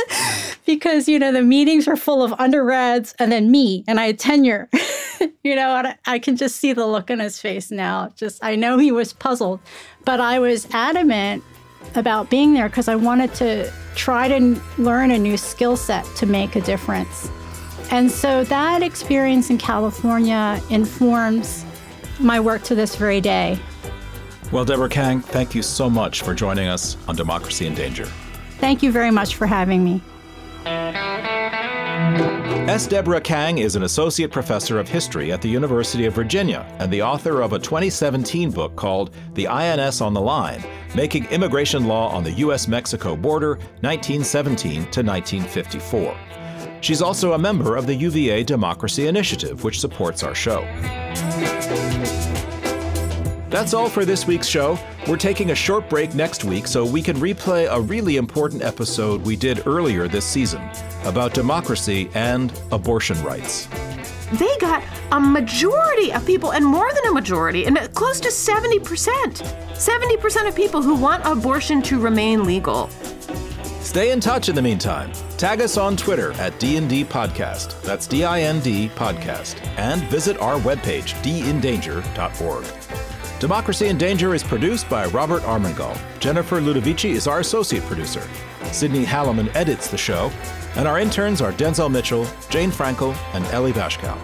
because 0.66 1.08
you 1.08 1.20
know 1.20 1.32
the 1.32 1.42
meetings 1.42 1.88
were 1.88 1.96
full 1.96 2.24
of 2.24 2.34
undergrads 2.40 3.16
and 3.20 3.32
then 3.32 3.52
me, 3.52 3.84
and 3.88 4.00
I 4.00 4.08
had 4.08 4.20
tenure. 4.20 4.70
you 5.44 5.56
know, 5.56 5.70
I, 5.70 5.96
I 6.06 6.20
can 6.20 6.36
just 6.36 6.58
see 6.58 6.74
the 6.74 6.86
look 6.86 7.10
on 7.10 7.20
his 7.20 7.40
face 7.40 7.72
now. 7.72 8.12
Just 8.16 8.44
I 8.44 8.56
know 8.56 8.78
he 8.78 8.92
was 8.92 9.14
puzzled, 9.14 9.60
but 10.06 10.20
I 10.20 10.40
was 10.40 10.68
adamant 10.72 11.44
about 11.96 12.30
being 12.30 12.54
there 12.54 12.70
because 12.70 12.88
I 12.88 12.96
wanted 12.96 13.34
to 13.36 13.72
try 13.96 14.28
to 14.28 14.62
learn 14.78 15.12
a 15.12 15.18
new 15.18 15.36
skill 15.36 15.76
set 15.76 16.06
to 16.18 16.26
make 16.26 16.56
a 16.56 16.62
difference. 16.62 17.30
And 17.92 18.10
so 18.10 18.46
that 18.46 18.82
experience 18.82 19.50
in 19.50 19.58
California 19.58 20.62
informs 20.70 21.66
my 22.24 22.40
work 22.40 22.64
to 22.64 22.76
this 22.76 22.96
very 22.96 23.22
day. 23.22 23.60
Well, 24.52 24.66
Deborah 24.66 24.90
Kang, 24.90 25.22
thank 25.22 25.56
you 25.56 25.62
so 25.62 25.90
much 25.90 26.24
for 26.24 26.34
joining 26.34 26.68
us 26.68 26.98
on 27.08 27.16
Democracy 27.16 27.68
in 27.68 27.74
Danger. 27.74 28.06
Thank 28.60 28.84
you 28.84 28.92
very 28.92 29.12
much 29.12 29.36
for 29.36 29.48
having 29.48 29.84
me. 29.84 30.02
S. 32.70 32.88
Deborah 32.88 33.20
Kang 33.20 33.58
is 33.58 33.76
an 33.76 33.84
associate 33.84 34.32
professor 34.32 34.80
of 34.80 34.88
history 34.88 35.32
at 35.32 35.42
the 35.42 35.50
University 35.50 36.06
of 36.06 36.14
Virginia 36.14 36.66
and 36.80 36.92
the 36.92 37.02
author 37.02 37.42
of 37.42 37.54
a 37.54 37.60
2017 37.60 38.52
book 38.52 38.76
called 38.76 39.14
The 39.34 39.48
INS 39.48 40.00
on 40.00 40.14
the 40.14 40.22
Line 40.22 40.64
Making 40.96 41.26
Immigration 41.26 41.86
Law 41.88 42.10
on 42.10 42.24
the 42.24 42.32
U.S. 42.32 42.68
Mexico 42.68 43.16
Border, 43.16 43.56
1917 43.82 44.74
to 44.74 45.02
1954. 45.02 46.16
She's 46.82 47.02
also 47.02 47.34
a 47.34 47.38
member 47.38 47.76
of 47.76 47.86
the 47.86 47.94
UVA 47.94 48.44
Democracy 48.44 49.08
Initiative, 49.08 49.64
which 49.64 49.80
supports 49.80 50.24
our 50.24 50.34
show. 50.34 50.62
That's 53.50 53.74
all 53.74 53.90
for 53.90 54.04
this 54.04 54.26
week's 54.26 54.48
show. 54.48 54.80
We're 55.08 55.18
taking 55.18 55.52
a 55.52 55.56
short 55.56 55.90
break 55.90 56.16
next 56.16 56.44
week 56.44 56.66
so 56.66 56.86
we 56.86 57.02
can 57.02 57.18
replay 57.18 57.68
a 57.70 57.80
really 57.80 58.18
important 58.18 58.64
episode 58.64 59.22
we 59.22 59.36
did 59.36 59.68
earlier 59.68 60.08
this 60.08 60.26
season 60.26 60.62
about 61.04 61.34
democracy 61.34 62.10
and 62.16 62.52
abortion 62.72 63.22
rights. 63.24 63.68
They 64.34 64.58
got 64.60 64.82
a 65.12 65.20
majority 65.20 66.14
of 66.14 66.26
people, 66.26 66.54
and 66.54 66.66
more 66.66 66.90
than 66.94 67.12
a 67.12 67.12
majority, 67.12 67.66
and 67.66 67.78
close 67.94 68.22
to 68.22 68.30
70%. 68.30 68.80
70% 68.82 70.48
of 70.48 70.56
people 70.56 70.82
who 70.82 70.96
want 70.96 71.26
abortion 71.26 71.82
to 71.84 72.00
remain 72.00 72.46
legal. 72.46 72.90
Stay 73.82 74.12
in 74.12 74.20
touch 74.20 74.48
in 74.48 74.56
the 74.56 74.62
meantime. 74.62 75.12
Tag 75.38 75.60
us 75.60 75.76
on 75.76 75.98
Twitter 75.98 76.32
at 76.34 76.54
DND 76.60 77.06
Podcast. 77.06 77.82
That's 77.82 78.08
D 78.08 78.24
I 78.24 78.42
N 78.42 78.62
D 78.62 78.90
Podcast. 78.96 79.60
And 79.78 80.02
visit 80.04 80.38
our 80.38 80.60
webpage, 80.60 81.14
dindanger.org. 81.24 82.66
Democracy 83.40 83.88
in 83.88 83.98
Danger 83.98 84.36
is 84.36 84.44
produced 84.44 84.88
by 84.88 85.08
Robert 85.08 85.42
Armengol. 85.44 85.98
Jennifer 86.20 86.62
Ludovici 86.62 87.10
is 87.10 87.28
our 87.28 87.40
associate 87.40 87.84
producer. 87.84 88.26
Sydney 88.72 89.04
Halliman 89.04 89.54
edits 89.56 89.88
the 89.90 89.98
show. 89.98 90.32
And 90.76 90.88
our 90.88 91.00
interns 91.00 91.42
are 91.42 91.52
Denzel 91.52 91.92
Mitchell, 91.92 92.28
Jane 92.50 92.72
Frankel, 92.72 93.16
and 93.34 93.44
Ellie 93.48 93.74
Bashkow. 93.74 94.16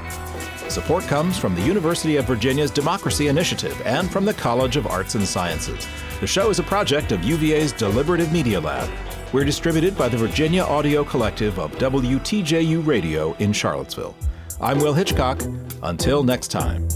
Support 0.69 1.05
comes 1.05 1.37
from 1.37 1.55
the 1.55 1.61
University 1.61 2.17
of 2.17 2.25
Virginia's 2.25 2.71
Democracy 2.71 3.27
Initiative 3.27 3.81
and 3.85 4.09
from 4.09 4.23
the 4.23 4.33
College 4.35 4.77
of 4.77 4.85
Arts 4.85 5.15
and 5.15 5.27
Sciences. 5.27 5.87
The 6.21 6.27
show 6.27 6.49
is 6.49 6.59
a 6.59 6.63
project 6.63 7.11
of 7.11 7.23
UVA's 7.23 7.73
Deliberative 7.73 8.31
Media 8.31 8.61
Lab. 8.61 8.89
We're 9.33 9.43
distributed 9.43 9.97
by 9.97 10.07
the 10.07 10.15
Virginia 10.15 10.63
Audio 10.63 11.03
Collective 11.03 11.59
of 11.59 11.73
WTJU 11.73 12.87
Radio 12.87 13.33
in 13.39 13.51
Charlottesville. 13.51 14.15
I'm 14.61 14.79
Will 14.79 14.93
Hitchcock. 14.93 15.41
Until 15.83 16.23
next 16.23 16.47
time. 16.47 16.87